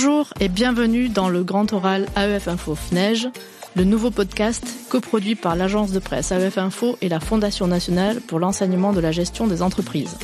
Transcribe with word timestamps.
Bonjour 0.00 0.32
et 0.38 0.48
bienvenue 0.48 1.08
dans 1.08 1.28
le 1.28 1.42
grand 1.42 1.72
oral 1.72 2.06
AEF 2.16 2.46
Info 2.46 2.76
FNEJ, 2.76 3.30
le 3.74 3.82
nouveau 3.82 4.12
podcast 4.12 4.62
coproduit 4.88 5.34
par 5.34 5.56
l'agence 5.56 5.90
de 5.90 5.98
presse 5.98 6.30
AEF 6.30 6.56
Info 6.56 6.96
et 7.02 7.08
la 7.08 7.18
Fondation 7.18 7.66
nationale 7.66 8.20
pour 8.20 8.38
l'enseignement 8.38 8.92
de 8.92 9.00
la 9.00 9.10
gestion 9.10 9.48
des 9.48 9.60
entreprises. 9.60 10.16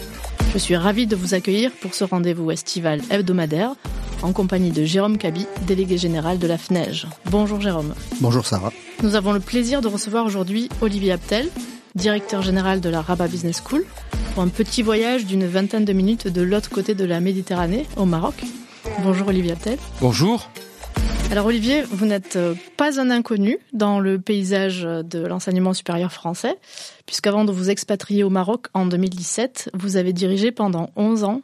Je 0.53 0.59
suis 0.59 0.77
ravie 0.77 1.09
de 1.09 1.17
vous 1.17 1.35
accueillir 1.35 1.73
pour 1.73 1.93
ce 1.93 2.05
rendez-vous 2.05 2.53
estival 2.53 3.01
hebdomadaire 3.11 3.75
en 4.23 4.33
compagnie 4.33 4.71
de 4.71 4.85
Jérôme 4.85 5.19
Cabi, 5.19 5.45
délégué 5.67 5.99
général 5.99 6.39
de 6.39 6.47
la 6.47 6.57
FNEJ. 6.57 7.09
Bonjour 7.33 7.61
Jérôme. 7.61 7.95
Bonjour 8.21 8.47
Sarah. 8.47 8.71
Nous 9.03 9.17
avons 9.17 9.33
le 9.33 9.41
plaisir 9.41 9.81
de 9.81 9.89
recevoir 9.89 10.25
aujourd'hui 10.25 10.69
Olivier 10.83 11.11
Aptel, 11.11 11.49
directeur 11.97 12.43
général 12.43 12.81
de 12.81 12.91
la 12.91 13.03
Rabat 13.03 13.27
Business 13.27 13.61
School, 13.69 13.85
pour 14.35 14.45
un 14.45 14.49
petit 14.49 14.83
voyage 14.83 15.27
d'une 15.27 15.49
vingtaine 15.49 15.85
de 15.85 15.93
minutes 15.93 16.29
de 16.29 16.43
l'autre 16.43 16.71
côté 16.71 16.95
de 16.95 17.05
la 17.05 17.19
Méditerranée, 17.19 17.87
au 17.97 18.05
Maroc. 18.05 18.37
Bonjour 19.03 19.29
Olivier 19.29 19.53
Aptel. 19.53 19.79
Bonjour. 20.01 20.51
Alors 21.31 21.47
Olivier, 21.47 21.83
vous 21.83 22.07
n'êtes 22.07 22.39
pas 22.77 23.01
un 23.01 23.11
inconnu 23.11 23.59
dans 23.73 23.99
le 23.99 24.21
paysage 24.21 24.83
de 24.83 25.27
l'enseignement 25.27 25.73
supérieur 25.73 26.13
français, 26.13 26.59
puisqu'avant 27.07 27.45
de 27.45 27.53
vous 27.53 27.71
expatrier 27.71 28.25
au 28.25 28.31
Maroc 28.31 28.67
en 28.75 28.87
2017, 28.87 29.71
vous 29.75 29.97
avez 29.97 30.13
dirigé 30.13 30.53
pendant 30.53 30.91
11 30.97 31.25
ans 31.25 31.43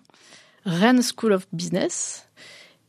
Rennes 0.67 1.03
School 1.03 1.33
of 1.33 1.47
Business, 1.53 2.29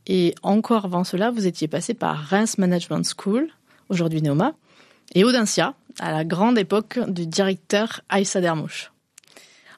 et 0.06 0.36
encore 0.44 0.86
avant 0.86 1.06
cela, 1.06 1.32
vous 1.32 1.48
étiez 1.48 1.68
passé 1.68 1.94
par 1.94 2.18
Reims 2.18 2.58
Management 2.58 3.10
School, 3.18 3.50
aujourd'hui 3.90 4.22
Neoma, 4.22 4.54
et 5.16 5.24
Audencia, 5.24 5.76
à 6.00 6.12
la 6.12 6.26
grande 6.26 6.58
époque 6.58 7.00
du 7.08 7.26
directeur 7.26 8.02
Aïssa 8.10 8.42
Dermouche. 8.42 8.92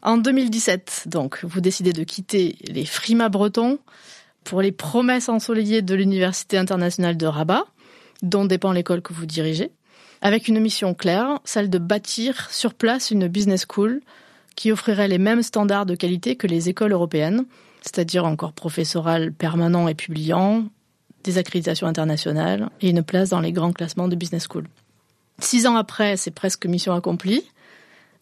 En 0.02 0.18
2017, 0.18 1.04
donc, 1.06 1.40
vous 1.44 1.62
décidez 1.62 1.94
de 1.94 2.04
quitter 2.04 2.58
les 2.68 2.86
frimas 2.86 3.30
bretons 3.30 3.80
pour 4.44 4.62
les 4.62 4.72
promesses 4.72 5.30
ensoleillées 5.30 5.82
de 5.82 5.96
l'Université 5.96 6.58
internationale 6.58 7.18
de 7.18 7.26
Rabat, 7.26 7.66
dont 8.22 8.46
dépend 8.46 8.72
l'école 8.72 9.02
que 9.02 9.14
vous 9.14 9.26
dirigez, 9.26 9.72
avec 10.22 10.48
une 10.48 10.60
mission 10.60 10.94
claire, 10.94 11.40
celle 11.44 11.70
de 11.70 11.78
bâtir 11.78 12.50
sur 12.50 12.74
place 12.74 13.12
une 13.12 13.28
business 13.28 13.66
school 13.70 14.02
qui 14.56 14.72
offrirait 14.72 15.08
les 15.08 15.18
mêmes 15.18 15.44
standards 15.44 15.86
de 15.86 15.96
qualité 15.96 16.36
que 16.36 16.48
les 16.48 16.70
écoles 16.70 16.94
européennes, 16.94 17.46
c'est-à-dire 17.82 18.26
encore 18.26 18.54
professoral 18.54 19.34
permanent 19.34 19.88
et 19.88 19.96
publiant, 19.96 20.64
des 21.24 21.38
accréditations 21.38 21.88
internationales 21.88 22.70
et 22.82 22.90
une 22.90 23.04
place 23.04 23.30
dans 23.30 23.40
les 23.40 23.52
grands 23.52 23.74
classements 23.74 24.08
de 24.08 24.16
business 24.16 24.48
school. 24.50 24.68
Six 25.40 25.68
ans 25.68 25.76
après, 25.76 26.18
c'est 26.18 26.32
presque 26.32 26.66
mission 26.66 26.94
accomplie. 26.94 27.44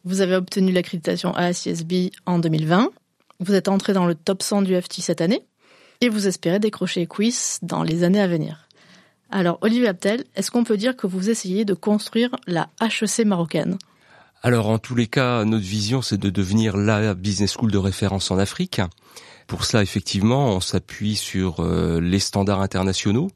Vous 0.04 0.22
avez 0.22 0.36
obtenu 0.36 0.72
l'accréditation 0.72 1.34
ASISB 1.36 2.12
en 2.26 2.40
2020. 2.40 2.90
Vous 3.40 3.54
êtes 3.54 3.68
entré 3.68 3.94
dans 3.94 4.06
le 4.06 4.16
top 4.16 4.42
100 4.42 4.64
du 4.64 4.80
FT 4.80 5.02
cette 5.02 5.22
année 5.22 5.44
et 6.02 6.10
vous 6.10 6.28
espérez 6.28 6.60
décrocher 6.60 7.08
quiz 7.08 7.60
dans 7.62 7.84
les 7.84 8.04
années 8.04 8.20
à 8.20 8.28
venir. 8.28 8.68
Alors, 9.30 9.60
Olivier 9.62 9.88
Abtel, 9.88 10.26
est-ce 10.36 10.52
qu'on 10.52 10.66
peut 10.66 10.76
dire 10.76 10.98
que 10.98 11.08
vous 11.08 11.30
essayez 11.30 11.64
de 11.64 11.74
construire 11.74 12.36
la 12.48 12.70
HEC 12.82 13.26
marocaine? 13.26 13.78
Alors, 14.44 14.68
en 14.68 14.80
tous 14.80 14.96
les 14.96 15.08
cas, 15.08 15.46
notre 15.46 15.64
vision, 15.64 16.02
c'est 16.02 16.18
de 16.18 16.30
devenir 16.30 16.76
la 16.76 17.14
business 17.14 17.54
school 17.54 17.72
de 17.72 17.78
référence 17.78 18.32
en 18.32 18.40
Afrique. 18.40 18.82
Pour 19.48 19.64
cela, 19.64 19.84
effectivement, 19.84 20.56
on 20.56 20.60
s'appuie 20.60 21.16
sur 21.16 21.60
euh, 21.60 22.02
les 22.02 22.20
standards 22.20 22.62
internationaux 22.62 23.30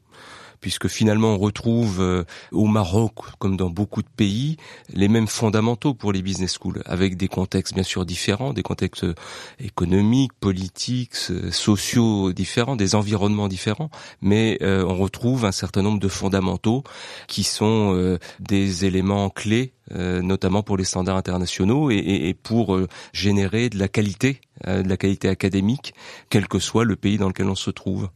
puisque 0.60 0.88
finalement 0.88 1.34
on 1.34 1.38
retrouve 1.38 2.00
euh, 2.00 2.24
au 2.52 2.66
Maroc, 2.66 3.14
comme 3.38 3.56
dans 3.56 3.70
beaucoup 3.70 4.02
de 4.02 4.08
pays, 4.08 4.56
les 4.92 5.08
mêmes 5.08 5.26
fondamentaux 5.26 5.94
pour 5.94 6.12
les 6.12 6.22
business 6.22 6.52
schools, 6.58 6.82
avec 6.86 7.16
des 7.16 7.28
contextes 7.28 7.74
bien 7.74 7.82
sûr 7.82 8.04
différents, 8.04 8.52
des 8.52 8.62
contextes 8.62 9.04
euh, 9.04 9.14
économiques, 9.58 10.32
politiques, 10.34 11.14
sociaux 11.14 12.32
différents, 12.32 12.76
des 12.76 12.94
environnements 12.94 13.48
différents, 13.48 13.90
mais 14.20 14.58
euh, 14.62 14.84
on 14.84 14.96
retrouve 14.96 15.44
un 15.44 15.52
certain 15.52 15.82
nombre 15.82 16.00
de 16.00 16.08
fondamentaux 16.08 16.84
qui 17.28 17.42
sont 17.42 18.18
des 18.40 18.84
éléments 18.84 19.30
clés 19.30 19.72
notamment 19.94 20.62
pour 20.62 20.76
les 20.76 20.84
standards 20.84 21.16
internationaux 21.16 21.90
et, 21.90 22.34
pour 22.42 22.78
générer 23.12 23.68
de 23.68 23.78
la 23.78 23.88
qualité, 23.88 24.40
de 24.66 24.88
la 24.88 24.96
qualité 24.96 25.28
académique, 25.28 25.94
quel 26.28 26.48
que 26.48 26.58
soit 26.58 26.84
le 26.84 26.96
pays 26.96 27.18
dans 27.18 27.28
lequel 27.28 27.48
on 27.48 27.54
se 27.54 27.70
trouve. 27.70 28.08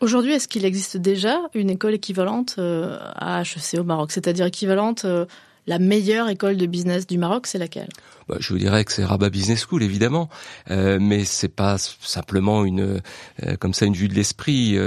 Aujourd'hui, 0.00 0.32
est-ce 0.32 0.48
qu'il 0.48 0.64
existe 0.64 0.96
déjà 0.98 1.40
une 1.54 1.70
école 1.70 1.94
équivalente 1.94 2.56
euh, 2.58 2.98
à 3.14 3.42
HEC 3.42 3.80
au 3.80 3.84
Maroc, 3.84 4.12
c'est-à-dire 4.12 4.46
équivalente 4.46 5.06
euh, 5.06 5.24
la 5.66 5.78
meilleure 5.78 6.28
école 6.28 6.56
de 6.56 6.66
business 6.66 7.06
du 7.06 7.16
Maroc, 7.18 7.46
c'est 7.46 7.58
laquelle? 7.58 7.88
Bah, 8.28 8.36
Je 8.38 8.52
vous 8.52 8.58
dirais 8.58 8.84
que 8.84 8.92
c'est 8.92 9.04
Rabat 9.04 9.30
Business 9.30 9.64
School, 9.66 9.82
évidemment, 9.82 10.28
euh, 10.70 10.98
mais 11.00 11.24
c'est 11.24 11.48
pas 11.48 11.78
simplement 11.78 12.64
une 12.64 13.00
euh, 13.42 13.56
comme 13.58 13.72
ça 13.72 13.86
une 13.86 13.94
vue 13.94 14.08
de 14.08 14.14
l'esprit. 14.14 14.78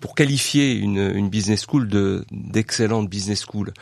pour, 0.00 0.14
qualifier 0.14 0.74
une, 0.74 1.28
business 1.28 1.64
school 1.66 1.88
de 1.88 2.24
d'excellente 2.30 3.08
business 3.08 3.44
school, 3.44 3.72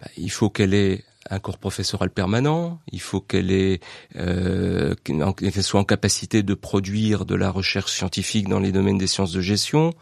bah, 0.00 0.08
il 0.16 0.30
faut 0.30 0.50
qu'elle 0.50 0.74
ait 0.74 1.04
un 1.30 1.38
corps 1.38 1.58
professoral 1.58 2.10
permanent, 2.10 2.80
il 2.92 3.00
faut 3.00 3.20
qu'elle 3.20 3.50
ait 3.50 3.80
euh, 4.16 4.94
qu'elle 5.04 5.62
soit 5.62 5.80
en 5.80 5.84
capacité 5.84 6.42
de 6.42 6.54
produire 6.54 7.24
de 7.24 7.34
la 7.34 7.50
recherche 7.50 7.92
scientifique 7.92 8.48
dans 8.48 8.60
les 8.60 8.72
domaines 8.72 8.98
des 8.98 9.06
sciences 9.06 9.32
de 9.32 9.40
gestion. 9.40 9.92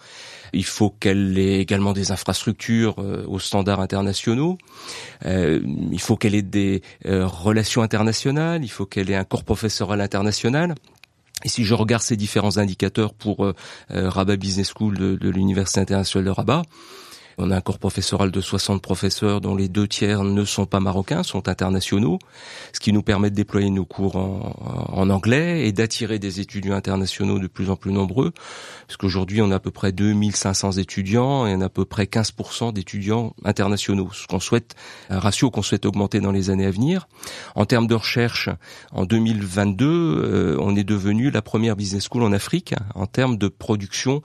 Il 0.53 0.64
faut 0.64 0.91
qu'elle 0.91 1.38
ait 1.38 1.60
également 1.60 1.92
des 1.92 2.12
infrastructures 2.12 2.97
euh, 2.98 3.25
aux 3.26 3.38
standards 3.38 3.81
internationaux. 3.81 4.59
Euh, 5.25 5.60
il 5.92 6.00
faut 6.00 6.16
qu'elle 6.16 6.34
ait 6.34 6.42
des 6.42 6.82
euh, 7.06 7.26
relations 7.26 7.82
internationales. 7.82 8.64
Il 8.64 8.70
faut 8.70 8.87
qu'elle 8.87 9.10
ait 9.10 9.16
un 9.16 9.25
corps 9.25 9.44
professoral 9.44 10.00
international. 10.00 10.75
Et 11.44 11.48
si 11.48 11.64
je 11.64 11.75
regarde 11.75 12.03
ces 12.03 12.16
différents 12.16 12.56
indicateurs 12.56 13.12
pour 13.12 13.53
Rabat 13.91 14.37
Business 14.37 14.72
School 14.75 14.97
de, 14.97 15.16
de 15.16 15.28
l'Université 15.28 15.81
internationale 15.81 16.25
de 16.25 16.31
Rabat, 16.31 16.62
on 17.38 17.50
a 17.50 17.56
un 17.56 17.60
corps 17.60 17.78
professoral 17.78 18.30
de 18.30 18.41
60 18.41 18.80
professeurs 18.80 19.41
dont 19.41 19.54
les 19.54 19.69
deux 19.69 19.86
tiers 19.86 20.24
ne 20.24 20.44
sont 20.44 20.66
pas 20.66 20.80
marocains, 20.80 21.22
sont 21.22 21.48
internationaux, 21.48 22.19
ce 22.72 22.80
qui 22.80 22.92
nous 22.92 23.02
permet 23.02 23.30
de 23.30 23.34
déployer 23.34 23.70
nos 23.70 23.84
cours 23.84 24.16
en, 24.16 25.10
anglais 25.10 25.66
et 25.66 25.72
d'attirer 25.72 26.19
des 26.19 26.41
étudiants 26.41 26.75
internationaux 26.75 27.38
de 27.38 27.46
plus 27.46 27.70
en 27.70 27.76
plus 27.76 27.92
nombreux, 27.92 28.32
parce 28.86 28.96
qu'aujourd'hui 28.96 29.42
on 29.42 29.50
a 29.50 29.56
à 29.56 29.60
peu 29.60 29.70
près 29.70 29.92
2500 29.92 30.72
étudiants 30.72 31.46
et 31.46 31.54
on 31.54 31.60
a 31.60 31.66
à 31.66 31.69
peu 31.69 31.84
près 31.84 32.04
15% 32.04 32.72
d'étudiants 32.72 33.34
internationaux, 33.44 34.08
ce 34.12 34.26
qu'on 34.26 34.41
souhaite, 34.41 34.75
un 35.10 35.19
ratio 35.19 35.50
qu'on 35.50 35.62
souhaite 35.62 35.86
augmenter 35.86 36.20
dans 36.20 36.32
les 36.32 36.50
années 36.50 36.66
à 36.66 36.70
venir. 36.70 37.08
En 37.54 37.66
termes 37.66 37.86
de 37.86 37.94
recherche, 37.94 38.48
en 38.92 39.04
2022, 39.04 39.86
euh, 39.86 40.56
on 40.60 40.76
est 40.76 40.84
devenu 40.84 41.30
la 41.30 41.42
première 41.42 41.76
business 41.76 42.08
school 42.10 42.22
en 42.22 42.32
Afrique 42.32 42.75
en 42.94 43.06
termes 43.06 43.36
de 43.36 43.48
production 43.48 44.22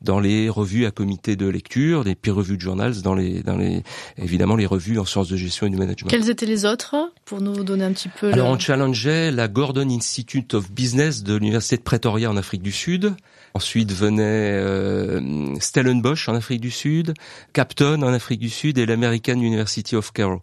dans 0.00 0.20
les 0.20 0.48
revues 0.48 0.86
à 0.86 0.90
comité 0.90 1.36
de 1.36 1.46
lecture, 1.46 2.04
les 2.04 2.14
peer 2.14 2.34
revues 2.54 2.56
de 2.56 2.62
journals 2.62 3.02
dans 3.02 3.14
les, 3.14 3.42
dans 3.42 3.56
les, 3.56 3.82
évidemment 4.18 4.56
les 4.56 4.66
revues 4.66 4.98
en 4.98 5.04
sciences 5.04 5.28
de 5.28 5.36
gestion 5.36 5.66
et 5.66 5.70
du 5.70 5.76
management. 5.76 6.08
Quels 6.08 6.30
étaient 6.30 6.46
les 6.46 6.64
autres 6.64 6.96
pour 7.24 7.40
nous 7.40 7.64
donner 7.64 7.84
un 7.84 7.92
petit 7.92 8.08
peu 8.08 8.32
Alors 8.32 8.48
on 8.48 8.58
challengeait 8.58 9.30
la 9.30 9.48
Gordon 9.48 9.88
Institute 9.90 10.54
of 10.54 10.70
Business 10.70 11.22
de 11.22 11.34
l'université 11.34 11.76
de 11.76 11.82
Pretoria 11.82 12.30
en 12.30 12.36
Afrique 12.36 12.62
du 12.62 12.72
Sud. 12.72 13.14
Ensuite 13.56 13.92
venait 13.92 14.22
euh, 14.24 15.54
Stellenbosch 15.60 16.28
en 16.28 16.34
Afrique 16.34 16.60
du 16.60 16.72
Sud, 16.72 17.14
Capton 17.52 18.02
en 18.02 18.12
Afrique 18.12 18.40
du 18.40 18.50
Sud 18.50 18.78
et 18.78 18.86
l'American 18.86 19.34
University 19.34 19.94
of 19.94 20.12
Cairo. 20.12 20.42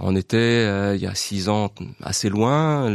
On 0.00 0.16
était 0.16 0.36
euh, 0.36 0.96
il 0.96 1.02
y 1.02 1.06
a 1.06 1.14
six 1.14 1.48
ans 1.48 1.70
assez 2.02 2.28
loin. 2.28 2.86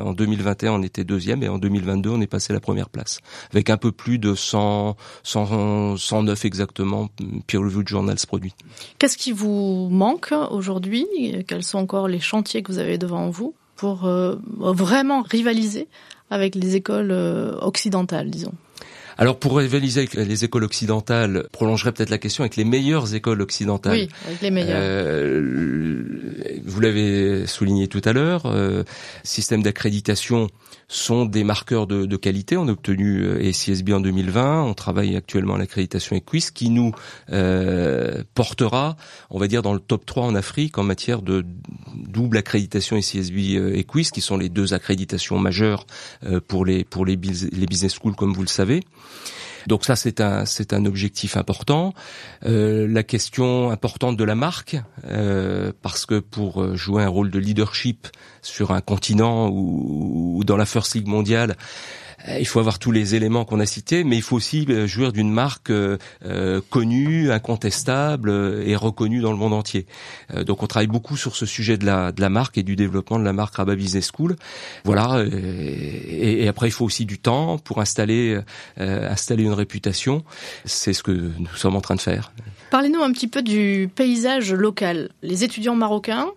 en 0.00 0.12
2021, 0.12 0.72
on 0.72 0.82
était 0.82 1.04
deuxième 1.04 1.42
et 1.42 1.48
en 1.48 1.58
2022, 1.58 2.10
on 2.10 2.20
est 2.20 2.26
passé 2.26 2.52
à 2.52 2.54
la 2.54 2.60
première 2.60 2.88
place 2.88 3.20
avec 3.52 3.70
un 3.70 3.76
peu 3.76 3.92
plus 3.92 4.18
de 4.18 4.34
100, 4.34 4.96
100 5.22 5.96
109 5.96 6.44
exactement 6.44 7.08
peer-reviewed 7.46 7.88
journals 7.88 8.18
produits. 8.26 8.54
Qu'est-ce 8.98 9.16
qui 9.16 9.32
vous 9.32 9.88
manque 9.90 10.32
aujourd'hui? 10.50 11.06
Quels 11.46 11.62
sont 11.62 11.78
encore 11.78 12.08
les 12.08 12.20
chantiers 12.20 12.62
que 12.62 12.72
vous 12.72 12.78
avez 12.78 12.98
devant 12.98 13.30
vous 13.30 13.54
pour 13.76 14.06
euh, 14.06 14.36
vraiment 14.58 15.22
rivaliser 15.22 15.88
avec 16.30 16.54
les 16.54 16.76
écoles 16.76 17.10
euh, 17.10 17.58
occidentales, 17.60 18.30
disons? 18.30 18.54
Alors 19.16 19.38
pour 19.38 19.56
rivaliser 19.56 20.00
avec 20.00 20.14
les 20.14 20.44
écoles 20.44 20.64
occidentales, 20.64 21.46
prolongerait 21.52 21.92
peut-être 21.92 22.10
la 22.10 22.18
question 22.18 22.42
avec 22.42 22.56
les 22.56 22.64
meilleures 22.64 23.14
écoles 23.14 23.42
occidentales. 23.42 23.92
Oui, 23.92 24.08
avec 24.26 24.40
les 24.40 24.50
meilleures. 24.50 24.78
Euh, 24.80 26.60
vous 26.64 26.80
l'avez 26.80 27.46
souligné 27.46 27.88
tout 27.88 28.02
à 28.04 28.12
l'heure, 28.12 28.46
euh, 28.46 28.84
système 29.22 29.62
d'accréditation 29.62 30.48
sont 30.88 31.24
des 31.24 31.44
marqueurs 31.44 31.86
de, 31.86 32.06
de, 32.06 32.16
qualité. 32.16 32.56
On 32.56 32.68
a 32.68 32.72
obtenu 32.72 33.22
euh, 33.22 33.50
CSB 33.52 33.92
en 33.92 34.00
2020. 34.00 34.62
On 34.62 34.74
travaille 34.74 35.16
actuellement 35.16 35.54
à 35.54 35.58
l'accréditation 35.58 36.16
EQUIS 36.16 36.50
qui 36.54 36.70
nous 36.70 36.92
euh, 37.30 38.22
portera, 38.34 38.96
on 39.30 39.38
va 39.38 39.48
dire, 39.48 39.62
dans 39.62 39.72
le 39.72 39.80
top 39.80 40.06
3 40.06 40.24
en 40.24 40.34
Afrique 40.34 40.78
en 40.78 40.84
matière 40.84 41.22
de 41.22 41.44
double 41.94 42.36
accréditation 42.36 42.98
CSB 43.00 43.56
euh, 43.56 43.78
EQUIS, 43.78 44.10
qui 44.12 44.20
sont 44.20 44.36
les 44.36 44.48
deux 44.48 44.74
accréditations 44.74 45.38
majeures 45.38 45.86
euh, 46.24 46.40
pour 46.46 46.64
les 46.64 46.84
pour 46.84 47.04
les, 47.04 47.16
les 47.16 47.66
business 47.66 47.94
schools, 47.94 48.14
comme 48.14 48.32
vous 48.32 48.42
le 48.42 48.48
savez. 48.48 48.82
Donc 49.66 49.84
ça, 49.84 49.96
c'est 49.96 50.20
un, 50.20 50.44
c'est 50.44 50.72
un 50.72 50.84
objectif 50.84 51.36
important. 51.36 51.94
Euh, 52.44 52.86
la 52.88 53.02
question 53.02 53.70
importante 53.70 54.16
de 54.16 54.24
la 54.24 54.34
marque, 54.34 54.76
euh, 55.06 55.72
parce 55.82 56.06
que 56.06 56.18
pour 56.18 56.62
euh, 56.62 56.76
jouer 56.76 57.02
un 57.02 57.08
rôle 57.08 57.30
de 57.30 57.38
leadership 57.38 58.08
sur 58.42 58.72
un 58.72 58.80
continent 58.80 59.48
ou, 59.48 60.36
ou 60.38 60.44
dans 60.44 60.56
la 60.56 60.66
First 60.66 60.94
League 60.94 61.06
mondiale, 61.06 61.56
il 62.26 62.46
faut 62.46 62.58
avoir 62.58 62.78
tous 62.78 62.90
les 62.90 63.14
éléments 63.14 63.44
qu'on 63.44 63.60
a 63.60 63.66
cités, 63.66 64.04
mais 64.04 64.16
il 64.16 64.22
faut 64.22 64.36
aussi 64.36 64.66
euh, 64.68 64.86
jouir 64.86 65.12
d'une 65.12 65.30
marque 65.30 65.70
euh, 65.70 65.98
connue, 66.70 67.30
incontestable 67.30 68.30
et 68.64 68.76
reconnue 68.76 69.20
dans 69.20 69.30
le 69.30 69.36
monde 69.36 69.52
entier. 69.52 69.86
donc 70.46 70.62
on 70.62 70.66
travaille 70.66 70.86
beaucoup 70.86 71.16
sur 71.16 71.36
ce 71.36 71.46
sujet 71.46 71.76
de 71.76 71.84
la, 71.84 72.12
de 72.12 72.20
la 72.20 72.28
marque 72.28 72.58
et 72.58 72.62
du 72.62 72.76
développement 72.76 73.18
de 73.18 73.24
la 73.24 73.32
marque 73.32 73.56
Rabat 73.56 73.76
Business 73.76 74.10
School. 74.14 74.36
Voilà. 74.84 75.24
Et, 75.24 76.48
après 76.48 76.68
il 76.68 76.70
faut 76.70 76.84
aussi 76.84 77.04
du 77.04 77.18
temps 77.18 77.58
pour 77.58 77.80
installer 77.80 78.38
installer 78.76 79.44
une 79.44 79.52
réputation. 79.52 80.24
C'est 80.64 80.92
ce 80.92 81.02
que 81.02 81.10
nous 81.10 81.54
sommes 81.54 81.76
en 81.76 81.80
train 81.80 81.94
de 81.94 82.00
faire. 82.00 82.32
Parlez-nous 82.70 83.02
un 83.02 83.12
petit 83.12 83.28
peu 83.28 83.42
du 83.42 83.88
paysage 83.94 84.52
local. 84.52 85.10
Les 85.22 85.44
étudiants 85.44 85.76
marocains 85.76 86.28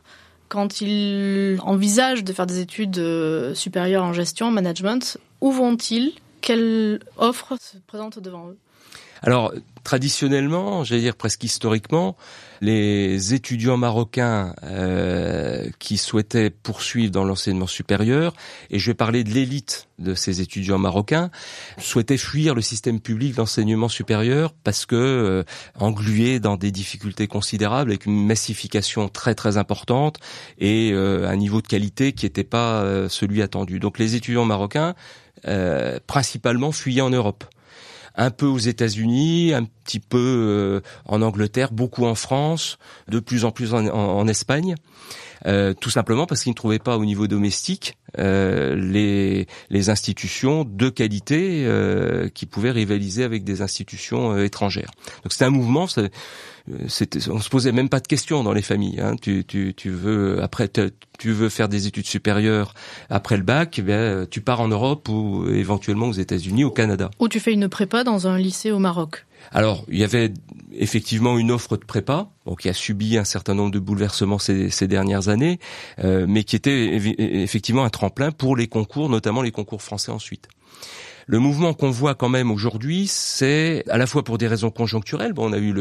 quand 0.49 0.79
ils 0.79 1.59
envisagent 1.61 2.23
de 2.23 2.31
faire 2.31 2.45
des 2.45 2.59
études 2.59 3.01
supérieures 3.53 4.03
en 4.03 4.13
gestion, 4.13 4.47
en 4.47 4.51
management, 4.51 5.17
où 5.41 5.51
vont-ils? 5.51 6.13
Quelle 6.41 6.99
offre 7.17 7.57
se 7.59 7.77
présente 7.87 8.19
devant 8.19 8.49
eux? 8.49 8.57
Alors 9.21 9.53
traditionnellement, 9.83 10.83
j'allais 10.83 11.01
dire 11.01 11.15
presque 11.15 11.43
historiquement, 11.43 12.17
les 12.59 13.33
étudiants 13.33 13.77
marocains 13.77 14.53
euh, 14.63 15.69
qui 15.79 15.97
souhaitaient 15.97 16.49
poursuivre 16.49 17.11
dans 17.11 17.23
l'enseignement 17.23 17.67
supérieur, 17.67 18.33
et 18.69 18.79
je 18.79 18.91
vais 18.91 18.95
parler 18.95 19.23
de 19.23 19.29
l'élite 19.29 19.87
de 19.97 20.13
ces 20.13 20.41
étudiants 20.41 20.77
marocains, 20.77 21.31
souhaitaient 21.77 22.17
fuir 22.17 22.53
le 22.53 22.61
système 22.61 22.99
public 22.99 23.35
d'enseignement 23.35 23.87
supérieur 23.87 24.53
parce 24.63 24.85
que 24.85 24.95
euh, 24.95 25.43
englués 25.79 26.39
dans 26.39 26.57
des 26.57 26.71
difficultés 26.71 27.27
considérables 27.27 27.91
avec 27.91 28.05
une 28.05 28.25
massification 28.25 29.07
très 29.07 29.35
très 29.35 29.57
importante 29.57 30.19
et 30.59 30.91
euh, 30.91 31.27
un 31.27 31.35
niveau 31.37 31.61
de 31.61 31.67
qualité 31.67 32.11
qui 32.11 32.25
n'était 32.25 32.43
pas 32.43 33.07
celui 33.09 33.41
attendu. 33.41 33.79
Donc 33.79 33.99
les 33.99 34.15
étudiants 34.15 34.45
marocains 34.45 34.95
euh, 35.45 35.99
principalement 36.07 36.71
fuyant 36.71 37.07
en 37.07 37.09
Europe. 37.09 37.43
Un 38.15 38.31
peu 38.31 38.47
aux 38.47 38.57
États-Unis, 38.57 39.53
un 39.53 39.65
petit 39.65 39.99
peu 39.99 40.17
euh, 40.17 40.81
en 41.05 41.21
Angleterre, 41.21 41.71
beaucoup 41.71 42.05
en 42.05 42.15
France, 42.15 42.79
de 43.07 43.19
plus 43.19 43.45
en 43.45 43.51
plus 43.51 43.75
en, 43.75 44.27
Espagne. 44.27 44.75
Euh, 45.45 45.73
tout 45.73 45.89
simplement 45.89 46.25
parce 46.25 46.43
qu'ils 46.43 46.51
ne 46.51 46.55
trouvaient 46.55 46.79
pas 46.79 46.97
au 46.97 47.05
niveau 47.05 47.27
domestique 47.27 47.97
les, 48.17 49.47
les 49.69 49.89
institutions 49.89 50.65
de 50.65 50.89
qualité 50.89 51.67
qui 52.33 52.47
pouvaient 52.47 52.71
rivaliser 52.71 53.23
avec 53.23 53.43
des 53.43 53.61
institutions 53.61 54.37
étrangères. 54.41 54.89
Donc 55.23 55.33
c'était 55.33 55.45
un 55.45 55.51
mouvement, 55.51 55.87
on 56.67 56.89
se 56.89 57.49
posait 57.49 57.71
même 57.71 57.89
pas 57.89 57.99
de 57.99 58.07
questions 58.07 58.43
dans 58.43 58.53
les 58.53 58.63
familles. 58.63 58.99
Hein. 58.99 59.15
Tu, 59.21 59.45
tu, 59.45 59.73
tu 59.75 59.91
veux 59.91 60.41
après 60.41 60.67
tu 61.19 61.31
veux 61.31 61.49
faire 61.49 61.69
des 61.69 61.85
études 61.85 62.07
supérieures 62.07 62.73
après 63.09 63.37
le 63.37 63.43
bac, 63.43 63.79
eh 63.79 64.25
tu 64.31 64.41
pars 64.41 64.61
en 64.61 64.67
Europe 64.67 65.07
ou 65.09 65.45
éventuellement 65.49 66.07
aux 66.07 66.13
États-Unis, 66.13 66.63
au 66.63 66.71
Canada. 66.71 67.11
Ou 67.19 67.27
tu 67.27 67.39
fais 67.39 67.53
une 67.53 67.69
prépa 67.69 68.03
dans 68.03 68.27
un 68.27 68.37
lycée 68.39 68.71
au 68.71 68.79
Maroc. 68.79 69.26
Alors, 69.51 69.85
il 69.87 69.97
y 69.97 70.03
avait 70.03 70.33
effectivement 70.73 71.37
une 71.37 71.51
offre 71.51 71.77
de 71.77 71.85
prépa, 71.85 72.29
qui 72.59 72.69
a 72.69 72.73
subi 72.73 73.17
un 73.17 73.23
certain 73.23 73.53
nombre 73.53 73.71
de 73.71 73.79
bouleversements 73.79 74.39
ces, 74.39 74.87
dernières 74.87 75.29
années, 75.29 75.59
euh, 76.03 76.25
mais 76.27 76.43
qui 76.43 76.55
était 76.55 76.95
effectivement 77.17 77.83
un 77.83 77.89
tremplin 77.89 78.31
pour 78.31 78.55
les 78.55 78.67
concours, 78.67 79.09
notamment 79.09 79.41
les 79.41 79.51
concours 79.51 79.81
français 79.81 80.11
ensuite. 80.11 80.47
Le 81.29 81.39
mouvement 81.39 81.73
qu'on 81.73 81.91
voit 81.91 82.15
quand 82.15 82.29
même 82.29 82.51
aujourd'hui, 82.51 83.05
c'est 83.05 83.83
à 83.89 83.97
la 83.97 84.07
fois 84.07 84.23
pour 84.23 84.37
des 84.37 84.47
raisons 84.47 84.71
conjoncturelles. 84.71 85.33
Bon, 85.33 85.49
on 85.49 85.53
a 85.53 85.57
eu 85.57 85.75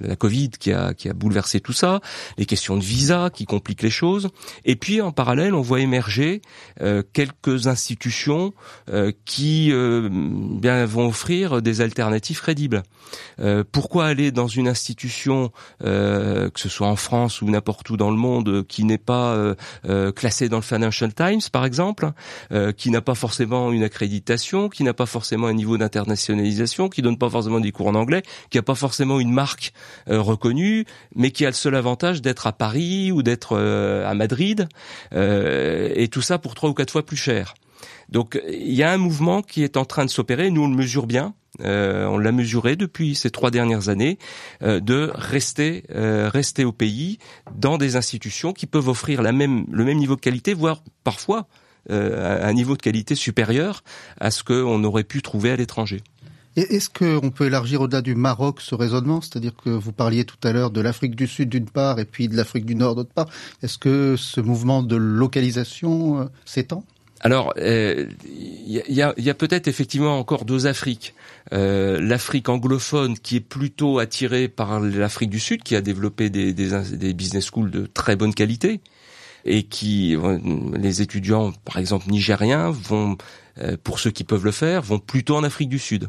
la 0.00 0.16
Covid 0.16 0.48
qui 0.58 0.72
a, 0.72 0.94
qui 0.94 1.10
a 1.10 1.12
bouleversé 1.12 1.60
tout 1.60 1.74
ça, 1.74 2.00
les 2.38 2.46
questions 2.46 2.78
de 2.78 2.82
visa 2.82 3.28
qui 3.30 3.44
compliquent 3.44 3.82
les 3.82 3.90
choses, 3.90 4.30
et 4.64 4.76
puis 4.76 5.02
en 5.02 5.12
parallèle, 5.12 5.54
on 5.54 5.60
voit 5.60 5.80
émerger 5.80 6.40
euh, 6.80 7.02
quelques 7.12 7.66
institutions 7.66 8.54
euh, 8.88 9.12
qui 9.26 9.70
euh, 9.70 10.08
bien 10.10 10.86
vont 10.86 11.08
offrir 11.08 11.60
des 11.60 11.82
alternatives 11.82 12.40
crédibles. 12.40 12.84
pourquoi 13.70 14.06
aller 14.06 14.32
dans 14.32 14.48
une 14.48 14.66
institution, 14.66 15.52
que 15.80 16.50
ce 16.56 16.68
soit 16.70 16.88
en 16.88 16.96
France 16.96 17.42
ou 17.42 17.50
n'importe 17.50 17.90
où 17.90 17.98
dans 17.98 18.10
le 18.10 18.16
monde, 18.16 18.66
qui 18.66 18.84
n'est 18.84 18.98
pas 18.98 19.54
classée 20.16 20.48
dans 20.48 20.56
le 20.56 20.62
Financial 20.62 21.12
Times, 21.12 21.42
par 21.52 21.64
exemple, 21.64 22.12
qui 22.76 22.90
n'a 22.90 23.02
pas 23.02 23.14
forcément 23.14 23.70
une 23.70 23.82
accréditation 23.82 24.53
qui 24.70 24.84
n'a 24.84 24.94
pas 24.94 25.06
forcément 25.06 25.46
un 25.46 25.52
niveau 25.52 25.76
d'internationalisation, 25.78 26.88
qui 26.88 27.02
donne 27.02 27.18
pas 27.18 27.28
forcément 27.28 27.60
des 27.60 27.72
cours 27.72 27.88
en 27.88 27.94
anglais, 27.94 28.22
qui 28.50 28.58
a 28.58 28.62
pas 28.62 28.74
forcément 28.74 29.20
une 29.20 29.32
marque 29.32 29.72
euh, 30.08 30.20
reconnue, 30.20 30.84
mais 31.14 31.30
qui 31.30 31.44
a 31.44 31.48
le 31.48 31.54
seul 31.54 31.74
avantage 31.74 32.22
d'être 32.22 32.46
à 32.46 32.52
Paris 32.52 33.12
ou 33.12 33.22
d'être 33.22 33.56
euh, 33.56 34.08
à 34.08 34.14
Madrid, 34.14 34.68
euh, 35.12 35.90
et 35.94 36.08
tout 36.08 36.22
ça 36.22 36.38
pour 36.38 36.54
trois 36.54 36.70
ou 36.70 36.74
quatre 36.74 36.90
fois 36.90 37.04
plus 37.04 37.16
cher. 37.16 37.54
Donc 38.08 38.40
il 38.48 38.74
y 38.74 38.82
a 38.82 38.92
un 38.92 38.96
mouvement 38.96 39.42
qui 39.42 39.62
est 39.64 39.76
en 39.76 39.84
train 39.84 40.04
de 40.04 40.10
s'opérer, 40.10 40.50
nous 40.50 40.62
on 40.62 40.68
le 40.68 40.76
mesure 40.76 41.06
bien, 41.06 41.34
on 41.60 42.18
l'a 42.18 42.32
mesuré 42.32 42.76
depuis 42.76 43.14
ces 43.14 43.30
trois 43.30 43.50
dernières 43.50 43.88
années, 43.88 44.18
de 44.60 45.10
rester 45.14 45.84
au 46.64 46.72
pays 46.72 47.18
dans 47.54 47.78
des 47.78 47.96
institutions 47.96 48.52
qui 48.52 48.66
peuvent 48.66 48.88
offrir 48.88 49.22
le 49.22 49.32
même 49.32 49.98
niveau 49.98 50.16
de 50.16 50.20
qualité, 50.20 50.54
voire 50.54 50.82
parfois 51.02 51.46
euh, 51.90 52.46
un 52.46 52.52
niveau 52.52 52.76
de 52.76 52.82
qualité 52.82 53.14
supérieur 53.14 53.82
à 54.18 54.30
ce 54.30 54.42
qu'on 54.42 54.82
aurait 54.84 55.04
pu 55.04 55.20
trouver 55.22 55.50
à 55.50 55.56
l'étranger. 55.56 56.02
Est-ce 56.56 56.88
qu'on 56.88 57.30
peut 57.30 57.46
élargir 57.46 57.80
au-delà 57.80 58.00
du 58.00 58.14
Maroc 58.14 58.60
ce 58.60 58.74
raisonnement? 58.74 59.20
C'est-à-dire 59.20 59.52
que 59.56 59.70
vous 59.70 59.92
parliez 59.92 60.24
tout 60.24 60.36
à 60.44 60.52
l'heure 60.52 60.70
de 60.70 60.80
l'Afrique 60.80 61.16
du 61.16 61.26
Sud 61.26 61.48
d'une 61.48 61.68
part 61.68 61.98
et 61.98 62.04
puis 62.04 62.28
de 62.28 62.36
l'Afrique 62.36 62.64
du 62.64 62.76
Nord 62.76 62.94
d'autre 62.94 63.12
part. 63.12 63.28
Est-ce 63.62 63.76
que 63.76 64.14
ce 64.16 64.40
mouvement 64.40 64.82
de 64.82 64.96
localisation 64.96 66.20
euh, 66.20 66.24
s'étend? 66.44 66.84
Alors, 67.20 67.52
il 67.56 67.62
euh, 67.64 68.06
y 68.66 69.00
a, 69.02 69.34
peut-être 69.34 69.66
effectivement 69.66 70.18
encore 70.18 70.44
deux 70.44 70.66
Afriques. 70.66 71.14
L'Afrique 71.50 72.48
anglophone 72.48 73.18
qui 73.18 73.36
est 73.36 73.40
plutôt 73.40 73.98
attirée 73.98 74.48
par 74.48 74.78
l'Afrique 74.80 75.30
du 75.30 75.40
Sud, 75.40 75.62
qui 75.62 75.74
a 75.74 75.80
développé 75.80 76.28
des, 76.28 76.52
des, 76.52 77.14
business 77.14 77.46
schools 77.46 77.70
de 77.70 77.86
très 77.86 78.16
bonne 78.16 78.34
qualité, 78.34 78.80
et 79.44 79.64
qui 79.64 80.16
euh, 80.16 80.38
les 80.74 81.02
étudiants, 81.02 81.52
par 81.64 81.78
exemple 81.78 82.10
nigériens, 82.10 82.70
vont 82.70 83.16
euh, 83.58 83.76
pour 83.82 83.98
ceux 84.00 84.10
qui 84.10 84.24
peuvent 84.24 84.44
le 84.44 84.50
faire, 84.50 84.82
vont 84.82 84.98
plutôt 84.98 85.36
en 85.36 85.44
Afrique 85.44 85.68
du 85.68 85.78
Sud. 85.78 86.08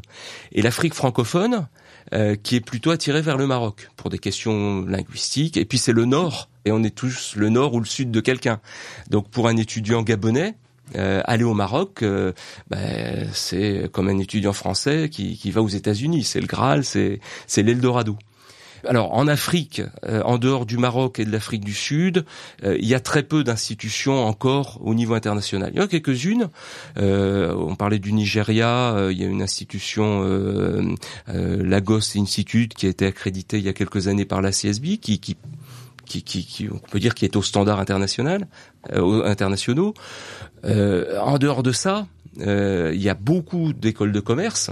Et 0.52 0.62
l'Afrique 0.62 0.94
francophone, 0.94 1.68
euh, 2.14 2.36
qui 2.36 2.56
est 2.56 2.60
plutôt 2.60 2.90
attirée 2.90 3.22
vers 3.22 3.36
le 3.36 3.46
Maroc 3.46 3.90
pour 3.96 4.10
des 4.10 4.18
questions 4.18 4.82
linguistiques. 4.82 5.56
Et 5.56 5.64
puis 5.64 5.78
c'est 5.78 5.92
le 5.92 6.04
Nord, 6.04 6.48
et 6.64 6.72
on 6.72 6.82
est 6.82 6.94
tous 6.94 7.34
le 7.36 7.48
Nord 7.48 7.74
ou 7.74 7.80
le 7.80 7.86
Sud 7.86 8.10
de 8.10 8.20
quelqu'un. 8.20 8.60
Donc 9.10 9.28
pour 9.28 9.48
un 9.48 9.56
étudiant 9.56 10.02
gabonais, 10.02 10.54
aller 10.94 11.42
au 11.42 11.52
Maroc, 11.52 12.04
ben, 12.70 13.28
c'est 13.32 13.90
comme 13.92 14.08
un 14.08 14.18
étudiant 14.18 14.52
français 14.52 15.08
qui, 15.10 15.36
qui 15.36 15.50
va 15.50 15.60
aux 15.60 15.68
États-Unis. 15.68 16.22
C'est 16.22 16.40
le 16.40 16.46
Graal, 16.46 16.84
c'est 16.84 17.20
l'Eldorado. 17.56 18.16
Alors 18.84 19.12
en 19.14 19.26
Afrique, 19.26 19.82
euh, 20.04 20.22
en 20.22 20.38
dehors 20.38 20.66
du 20.66 20.78
Maroc 20.78 21.18
et 21.18 21.24
de 21.24 21.30
l'Afrique 21.30 21.64
du 21.64 21.74
Sud, 21.74 22.24
euh, 22.64 22.76
il 22.78 22.86
y 22.86 22.94
a 22.94 23.00
très 23.00 23.22
peu 23.22 23.44
d'institutions 23.44 24.24
encore 24.24 24.78
au 24.82 24.94
niveau 24.94 25.14
international. 25.14 25.70
Il 25.72 25.78
y 25.78 25.80
en 25.80 25.84
a 25.84 25.88
quelques-unes. 25.88 26.48
Euh, 26.98 27.54
on 27.54 27.74
parlait 27.74 27.98
du 27.98 28.12
Nigeria, 28.12 29.08
il 29.10 29.18
y 29.18 29.24
a 29.24 29.26
une 29.26 29.42
institution, 29.42 30.22
Lagos 31.26 32.16
Institute, 32.16 32.74
qui 32.74 32.86
a 32.86 32.88
été 32.88 33.06
accréditée 33.06 33.58
il 33.58 33.64
y 33.64 33.68
a 33.68 33.72
quelques 33.72 34.08
années 34.08 34.24
par 34.24 34.40
la 34.42 34.50
CSB, 34.50 34.98
qui, 34.98 35.36
on 36.70 36.78
peut 36.78 37.00
dire 37.00 37.14
qui 37.14 37.24
est 37.24 37.36
au 37.36 37.42
standard 37.42 37.80
international, 37.80 38.46
internationaux. 38.92 39.94
en 40.64 41.38
dehors 41.38 41.62
de 41.62 41.72
ça, 41.72 42.06
il 42.38 43.00
y 43.00 43.08
a 43.08 43.14
beaucoup 43.14 43.72
d'écoles 43.72 44.12
de 44.12 44.20
commerce 44.20 44.70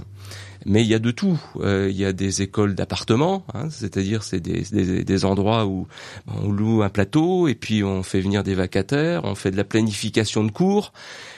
mais 0.65 0.81
il 0.83 0.87
y 0.87 0.93
a 0.93 0.99
de 0.99 1.11
tout. 1.11 1.39
Euh, 1.57 1.87
il 1.89 1.97
y 1.97 2.05
a 2.05 2.11
des 2.11 2.41
écoles 2.41 2.75
d'appartements, 2.75 3.45
hein, 3.53 3.69
c'est-à-dire 3.69 4.23
c'est 4.23 4.39
des, 4.39 4.63
des, 4.71 5.03
des, 5.03 5.25
endroits 5.25 5.65
où 5.65 5.87
on 6.27 6.51
loue 6.51 6.83
un 6.83 6.89
plateau 6.89 7.47
et 7.47 7.55
puis 7.55 7.83
on 7.83 8.03
fait 8.03 8.19
venir 8.19 8.43
des 8.43 8.55
vacataires, 8.55 9.23
on 9.23 9.35
fait 9.35 9.51
de 9.51 9.57
la 9.57 9.63
planification 9.63 10.43
de 10.43 10.51
cours 10.51 10.91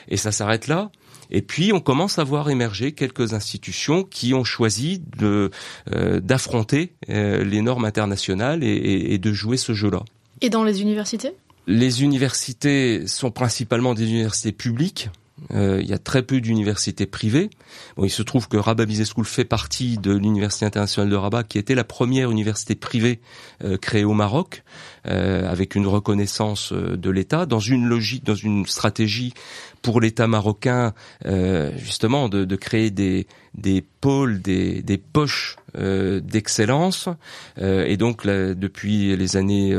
et 0.07 0.17
ça 0.17 0.31
s'arrête 0.31 0.67
là. 0.67 0.91
Et 1.29 1.41
puis 1.41 1.73
on 1.73 1.81
commence 1.81 2.19
à 2.19 2.23
voir 2.23 2.49
émerger 2.49 2.93
quelques 2.93 3.33
institutions 3.33 4.03
qui 4.03 4.33
ont 4.33 4.45
choisi 4.45 5.01
de 5.17 5.51
euh, 5.93 6.21
d'affronter 6.21 6.93
euh, 7.09 7.43
les 7.43 7.61
normes 7.61 7.83
internationales 7.83 8.63
et, 8.63 8.67
et, 8.67 9.13
et 9.13 9.17
de 9.17 9.33
jouer 9.33 9.57
ce 9.57 9.73
jeu-là. 9.73 10.03
Et 10.39 10.49
dans 10.49 10.63
les 10.63 10.81
universités? 10.81 11.33
Les 11.67 12.01
universités 12.01 13.05
sont 13.07 13.29
principalement 13.29 13.93
des 13.93 14.09
universités 14.09 14.53
publiques. 14.53 15.09
Euh, 15.53 15.79
il 15.81 15.87
y 15.87 15.93
a 15.93 15.99
très 15.99 16.23
peu 16.23 16.41
d'universités 16.41 17.05
privées. 17.05 17.49
Bon, 17.95 18.05
il 18.05 18.09
se 18.09 18.23
trouve 18.23 18.47
que 18.47 18.57
Rabat 18.57 18.85
Business 18.85 19.11
School 19.13 19.25
fait 19.25 19.45
partie 19.45 19.97
de 19.97 20.11
l'Université 20.11 20.65
internationale 20.65 21.09
de 21.09 21.15
Rabat, 21.15 21.43
qui 21.43 21.57
était 21.57 21.75
la 21.75 21.83
première 21.83 22.31
université 22.31 22.75
privée 22.75 23.19
euh, 23.63 23.77
créée 23.77 24.03
au 24.03 24.13
Maroc, 24.13 24.63
euh, 25.07 25.49
avec 25.49 25.75
une 25.75 25.87
reconnaissance 25.87 26.73
de 26.73 27.09
l'État, 27.09 27.45
dans 27.45 27.59
une 27.59 27.85
logique, 27.85 28.25
dans 28.25 28.35
une 28.35 28.65
stratégie 28.65 29.33
pour 29.87 30.01
l'État 30.01 30.27
marocain 30.27 30.93
justement 31.77 32.27
de, 32.27 32.43
de 32.43 32.55
créer 32.57 32.91
des 32.91 33.25
des 33.57 33.81
pôles, 33.81 34.39
des, 34.41 34.83
des 34.83 34.97
poches 34.97 35.57
euh, 35.77 36.19
d'excellence. 36.19 37.09
Euh, 37.57 37.85
et 37.85 37.97
donc, 37.97 38.25
depuis 38.25 39.15
les 39.17 39.35
années 39.35 39.75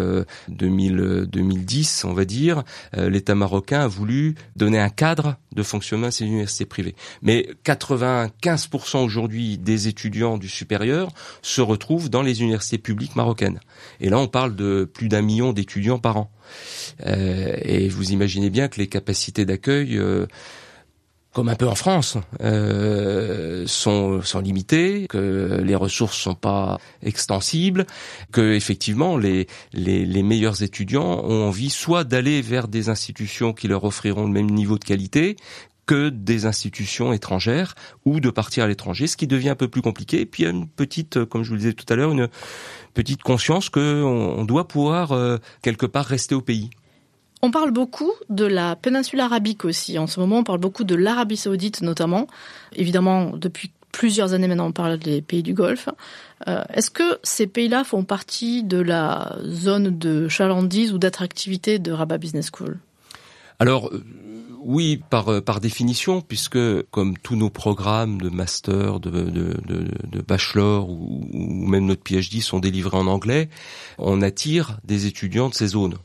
2000, 0.49 1.27
2010, 1.31 2.05
on 2.05 2.13
va 2.13 2.25
dire, 2.25 2.65
euh, 2.97 3.09
l'État 3.09 3.37
marocain 3.37 3.81
a 3.81 3.87
voulu 3.87 4.35
donner 4.57 4.81
un 4.81 4.89
cadre 4.89 5.37
de 5.55 5.63
fonctionnement 5.63 6.09
à 6.09 6.11
ces 6.11 6.25
universités 6.25 6.67
privées. 6.67 6.97
Mais 7.23 7.49
95% 7.65 9.05
aujourd'hui 9.05 9.59
des 9.59 9.87
étudiants 9.89 10.39
du 10.39 10.49
supérieur 10.49 11.11
se 11.43 11.61
retrouvent 11.61 12.11
dans 12.11 12.23
les 12.23 12.43
universités 12.43 12.79
publiques 12.79 13.17
marocaines. 13.17 13.61
Et 14.01 14.11
là, 14.11 14.19
on 14.19 14.29
parle 14.29 14.57
de 14.57 14.91
plus 14.93 15.09
d'un 15.09 15.23
million 15.23 15.53
d'étudiants 15.53 15.99
par 15.99 16.17
an. 16.17 16.31
Et 17.05 17.89
vous 17.89 18.11
imaginez 18.11 18.51
bien 18.51 18.69
que 18.69 18.79
les 18.79 18.87
capacités 18.87 19.45
d'accueil 19.45 19.99
comme 21.39 21.49
un 21.49 21.55
peu 21.55 21.69
en 21.69 21.75
France, 21.75 22.17
euh, 22.41 23.65
sont, 23.67 24.21
limitées, 24.43 25.07
que 25.09 25.61
les 25.63 25.77
ressources 25.77 26.17
sont 26.17 26.35
pas 26.35 26.79
extensibles, 27.03 27.87
que 28.33 28.55
effectivement 28.55 29.17
les 29.17 29.47
meilleurs 29.75 30.63
étudiants 30.65 31.23
ont 31.25 31.47
envie 31.47 31.71
soit 31.71 32.03
d'aller 32.05 32.43
vers 32.43 32.67
des 32.67 32.89
institutions 32.89 33.53
qui 33.53 33.69
leur 33.69 33.85
offriront 33.85 34.25
le 34.25 34.33
même 34.33 34.51
niveau 34.51 34.79
de 34.79 34.85
qualité 34.85 35.37
que 35.89 36.11
des 36.11 36.45
institutions 36.45 37.15
étrangères 37.15 37.75
ou 38.05 38.21
de 38.21 38.29
partir 38.29 38.65
à 38.65 38.69
l'étranger, 38.69 39.07
ce 39.07 39.17
qui 39.17 39.27
devient 39.27 39.49
un 39.49 39.55
peu 39.57 39.69
plus 39.69 39.81
compliqué. 39.81 40.21
Et 40.21 40.27
puis 40.27 40.43
il 40.43 40.47
y 40.47 40.49
a 40.49 40.53
une 40.53 40.69
petite, 40.69 41.25
comme 41.25 41.43
je 41.43 41.49
vous 41.49 41.55
le 41.55 41.61
disais 41.61 41.73
tout 41.73 41.87
à 41.89 41.97
l'heure, 41.97 42.13
une 42.13 42.29
petite 42.93 43.23
conscience 43.23 43.71
qu'on 43.71 43.81
on 43.81 44.45
doit 44.45 44.69
pouvoir 44.69 45.13
euh, 45.13 45.39
quelque 45.63 45.87
part 45.87 46.05
rester 46.05 46.35
au 46.35 46.43
pays. 46.43 46.69
On 47.41 47.51
parle 47.51 47.71
beaucoup 47.71 48.13
de 48.29 48.45
la 48.45 48.77
péninsule 48.77 49.21
arabique 49.21 49.65
aussi. 49.65 49.99
En 49.99 50.07
ce 50.07 50.21
moment, 50.21 50.39
on 50.41 50.45
parle 50.45 50.59
beaucoup 50.59 50.85
de 50.85 50.95
l'Arabie 50.95 51.39
saoudite 51.39 51.81
notamment. 51.81 52.27
Évidemment, 52.77 53.35
depuis 53.35 53.73
plusieurs 53.91 54.35
années 54.35 54.47
maintenant, 54.47 54.67
on 54.67 54.73
parle 54.73 54.99
des 54.99 55.23
pays 55.23 55.43
du 55.43 55.55
Golfe. 55.55 55.89
Euh, 56.49 56.65
est-ce 56.75 56.91
que 56.91 57.19
ces 57.23 57.47
pays-là 57.47 57.83
font 57.83 58.05
partie 58.05 58.63
de 58.63 58.79
la 58.79 59.39
zone 59.47 59.99
de 59.99 60.29
chalandise 60.29 60.93
ou 60.93 60.99
d'attractivité 60.99 61.79
de 61.79 61.93
Rabat 61.93 62.19
Business 62.19 62.51
School? 62.55 62.79
Alors, 63.59 63.89
euh, 63.89 64.05
oui, 64.61 65.01
par, 65.11 65.29
euh, 65.29 65.41
par 65.41 65.61
définition, 65.61 66.21
puisque 66.21 66.59
comme 66.91 67.17
tous 67.19 67.37
nos 67.37 67.51
programmes 67.51 68.21
de 68.21 68.29
master, 68.29 69.01
de, 69.01 69.11
de, 69.11 70.21
bachelor 70.21 70.91
ou, 70.91 71.29
ou, 71.33 71.67
même 71.67 71.87
notre 71.87 72.03
PhD 72.03 72.41
sont 72.41 72.59
délivrés 72.59 72.97
en 72.97 73.07
anglais, 73.07 73.49
on 73.99 74.23
attire 74.23 74.79
des 74.85 75.07
étudiants 75.07 75.49
de 75.49 75.55
ces 75.55 75.69
zones. 75.69 75.97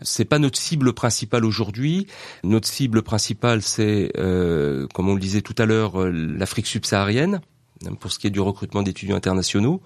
C'est 0.00 0.24
pas 0.24 0.38
notre 0.38 0.58
cible 0.58 0.92
principale 0.92 1.44
aujourd'hui. 1.44 2.06
Notre 2.44 2.68
cible 2.68 3.02
principale, 3.02 3.62
c'est, 3.62 4.12
euh, 4.16 4.86
comme 4.94 5.08
on 5.08 5.14
le 5.14 5.20
disait 5.20 5.42
tout 5.42 5.56
à 5.58 5.66
l'heure, 5.66 6.00
euh, 6.00 6.10
l'Afrique 6.10 6.66
subsaharienne 6.66 7.40
pour 8.00 8.12
ce 8.12 8.18
qui 8.18 8.26
est 8.26 8.30
du 8.30 8.40
recrutement 8.40 8.82
d'étudiants 8.82 9.16
internationaux. 9.16 9.80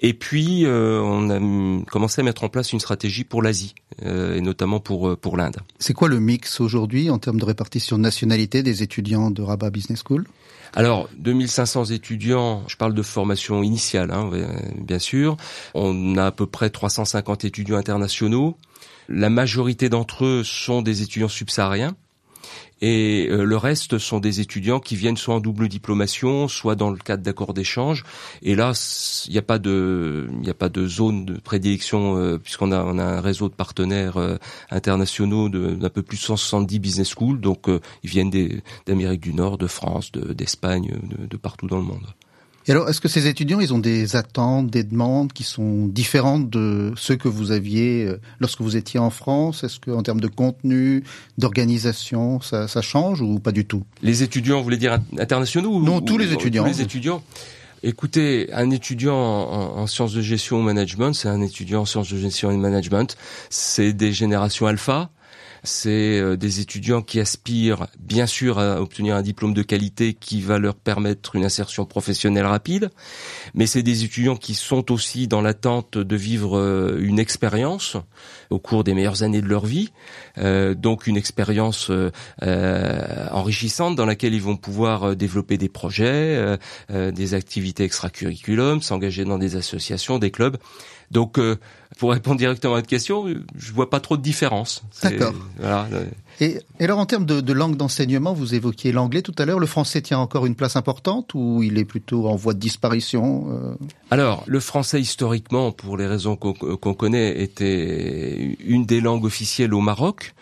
Et 0.00 0.14
puis, 0.14 0.64
euh, 0.66 1.00
on 1.00 1.30
a 1.30 1.84
commencé 1.90 2.20
à 2.20 2.24
mettre 2.24 2.44
en 2.44 2.48
place 2.48 2.72
une 2.72 2.80
stratégie 2.80 3.24
pour 3.24 3.42
l'Asie, 3.42 3.74
et 4.02 4.40
notamment 4.40 4.80
pour, 4.80 5.16
pour 5.16 5.36
l'Inde. 5.36 5.56
C'est 5.78 5.94
quoi 5.94 6.08
le 6.08 6.20
mix 6.20 6.60
aujourd'hui 6.60 7.10
en 7.10 7.18
termes 7.18 7.38
de 7.38 7.44
répartition 7.44 7.96
de 7.96 8.02
nationalité 8.02 8.62
des 8.62 8.82
étudiants 8.82 9.30
de 9.30 9.42
Rabat 9.42 9.70
Business 9.70 10.02
School? 10.06 10.26
Alors, 10.76 11.08
2500 11.18 11.86
étudiants, 11.86 12.64
je 12.66 12.76
parle 12.76 12.94
de 12.94 13.02
formation 13.02 13.62
initiale, 13.62 14.10
hein, 14.10 14.30
bien 14.76 14.98
sûr. 14.98 15.36
On 15.74 16.16
a 16.16 16.26
à 16.26 16.32
peu 16.32 16.46
près 16.46 16.70
350 16.70 17.44
étudiants 17.44 17.76
internationaux. 17.76 18.56
La 19.08 19.30
majorité 19.30 19.88
d'entre 19.88 20.24
eux 20.24 20.42
sont 20.44 20.82
des 20.82 21.02
étudiants 21.02 21.28
subsahariens 21.28 21.94
et 22.86 23.28
euh, 23.30 23.44
le 23.44 23.56
reste 23.56 23.96
sont 23.96 24.20
des 24.20 24.40
étudiants 24.40 24.78
qui 24.78 24.94
viennent 24.94 25.16
soit 25.16 25.36
en 25.36 25.40
double 25.40 25.68
diplomation, 25.68 26.48
soit 26.48 26.74
dans 26.74 26.90
le 26.90 26.98
cadre 26.98 27.22
d'accords 27.22 27.54
d'échange. 27.54 28.04
Et 28.42 28.54
là, 28.54 28.72
il 29.26 29.32
n'y 29.32 29.38
a 29.38 29.42
pas 29.42 29.58
de, 29.58 30.28
zone 30.86 31.24
de 31.24 31.38
prédilection 31.38 32.18
euh, 32.18 32.36
puisqu'on 32.36 32.72
a, 32.72 32.76
a 32.76 32.80
un 32.82 33.20
réseau 33.22 33.48
de 33.48 33.54
partenaires 33.54 34.18
euh, 34.18 34.36
internationaux 34.70 35.48
d'un 35.48 35.88
peu 35.88 36.02
plus 36.02 36.18
de 36.18 36.24
170 36.24 36.78
business 36.78 37.08
schools. 37.08 37.40
Donc, 37.40 37.68
ils 38.02 38.10
viennent 38.10 38.30
d'Amérique 38.84 39.22
du 39.22 39.32
Nord, 39.32 39.56
de 39.56 39.66
France, 39.66 40.12
d'Espagne, 40.12 40.92
de 41.02 41.36
partout 41.38 41.66
dans 41.66 41.78
le 41.78 41.84
monde. 41.84 42.04
Et 42.66 42.70
alors, 42.70 42.88
est-ce 42.88 43.00
que 43.00 43.08
ces 43.08 43.26
étudiants, 43.26 43.60
ils 43.60 43.74
ont 43.74 43.78
des 43.78 44.16
attentes, 44.16 44.70
des 44.70 44.84
demandes 44.84 45.32
qui 45.32 45.42
sont 45.42 45.86
différentes 45.86 46.48
de 46.48 46.92
ceux 46.96 47.16
que 47.16 47.28
vous 47.28 47.50
aviez 47.50 48.06
euh, 48.06 48.20
lorsque 48.40 48.62
vous 48.62 48.76
étiez 48.76 48.98
en 48.98 49.10
France? 49.10 49.64
Est-ce 49.64 49.78
que, 49.78 49.90
en 49.90 50.02
termes 50.02 50.20
de 50.20 50.28
contenu, 50.28 51.04
d'organisation, 51.36 52.40
ça, 52.40 52.66
ça, 52.66 52.80
change 52.80 53.20
ou 53.20 53.38
pas 53.38 53.52
du 53.52 53.66
tout? 53.66 53.84
Les 54.02 54.22
étudiants, 54.22 54.58
vous 54.58 54.64
voulez 54.64 54.78
dire 54.78 54.98
internationaux 55.18 55.82
Non, 55.82 56.00
tous 56.00 56.16
les 56.16 56.32
étudiants. 56.32 56.62
Tous 56.62 56.70
les 56.70 56.80
étudiants. 56.80 57.22
Écoutez, 57.82 58.48
un 58.54 58.70
étudiant 58.70 59.14
en, 59.14 59.76
en, 59.80 59.86
sciences 59.86 60.14
de 60.14 60.22
gestion 60.22 60.60
ou 60.60 60.62
management, 60.62 61.12
c'est 61.12 61.28
un 61.28 61.42
étudiant 61.42 61.82
en 61.82 61.84
sciences 61.84 62.10
de 62.10 62.16
gestion 62.16 62.50
et 62.50 62.56
management. 62.56 63.14
C'est 63.50 63.92
des 63.92 64.14
générations 64.14 64.66
alpha 64.66 65.10
c'est 65.64 66.20
euh, 66.20 66.36
des 66.36 66.60
étudiants 66.60 67.02
qui 67.02 67.18
aspirent 67.18 67.86
bien 67.98 68.26
sûr 68.26 68.58
à 68.58 68.80
obtenir 68.80 69.16
un 69.16 69.22
diplôme 69.22 69.54
de 69.54 69.62
qualité 69.62 70.14
qui 70.14 70.40
va 70.42 70.58
leur 70.58 70.74
permettre 70.74 71.34
une 71.34 71.44
insertion 71.44 71.86
professionnelle 71.86 72.46
rapide, 72.46 72.90
mais 73.54 73.66
c'est 73.66 73.82
des 73.82 74.04
étudiants 74.04 74.36
qui 74.36 74.54
sont 74.54 74.92
aussi 74.92 75.26
dans 75.26 75.40
l'attente 75.40 75.98
de 75.98 76.16
vivre 76.16 76.58
euh, 76.58 76.98
une 77.00 77.18
expérience 77.18 77.96
au 78.50 78.58
cours 78.58 78.84
des 78.84 78.94
meilleures 78.94 79.22
années 79.22 79.40
de 79.40 79.48
leur 79.48 79.64
vie, 79.64 79.90
euh, 80.38 80.74
donc 80.74 81.06
une 81.06 81.16
expérience 81.16 81.90
enrichissante 82.42 83.96
dans 83.96 84.06
laquelle 84.06 84.34
ils 84.34 84.42
vont 84.42 84.56
pouvoir 84.56 85.16
développer 85.16 85.56
des 85.56 85.68
projets, 85.68 86.58
des 86.90 87.34
activités 87.34 87.84
extracurriculum, 87.84 88.82
s'engager 88.82 89.24
dans 89.24 89.38
des 89.38 89.56
associations, 89.56 90.18
des 90.18 90.30
clubs. 90.30 90.58
Donc, 91.10 91.38
euh, 91.38 91.56
pour 91.98 92.12
répondre 92.12 92.38
directement 92.38 92.74
à 92.74 92.76
votre 92.76 92.88
question, 92.88 93.26
je 93.56 93.72
vois 93.72 93.88
pas 93.88 94.00
trop 94.00 94.16
de 94.16 94.22
différence. 94.22 94.82
D'accord. 95.02 95.32
Voilà. 95.58 95.88
Et, 96.40 96.58
alors, 96.80 96.98
en 96.98 97.06
termes 97.06 97.24
de, 97.24 97.52
langue 97.52 97.76
d'enseignement, 97.76 98.32
vous 98.32 98.54
évoquiez 98.54 98.90
l'anglais 98.90 99.22
tout 99.22 99.34
à 99.38 99.44
l'heure. 99.44 99.60
Le 99.60 99.66
français 99.66 100.02
tient 100.02 100.18
encore 100.18 100.46
une 100.46 100.56
place 100.56 100.76
importante 100.76 101.34
ou 101.34 101.62
il 101.62 101.78
est 101.78 101.84
plutôt 101.84 102.28
en 102.28 102.34
voie 102.34 102.54
de 102.54 102.58
disparition 102.58 103.46
euh? 103.50 103.74
Alors, 104.10 104.42
le 104.46 104.60
français, 104.60 105.00
historiquement, 105.00 105.70
pour 105.70 105.96
les 105.96 106.06
raisons 106.06 106.36
qu'on 106.36 106.94
connaît, 106.94 107.42
était 107.42 108.56
une 108.64 108.86
des 108.86 109.00
langues 109.00 109.24
officielles 109.24 109.72
au 109.72 109.80
Maroc. 109.80 110.34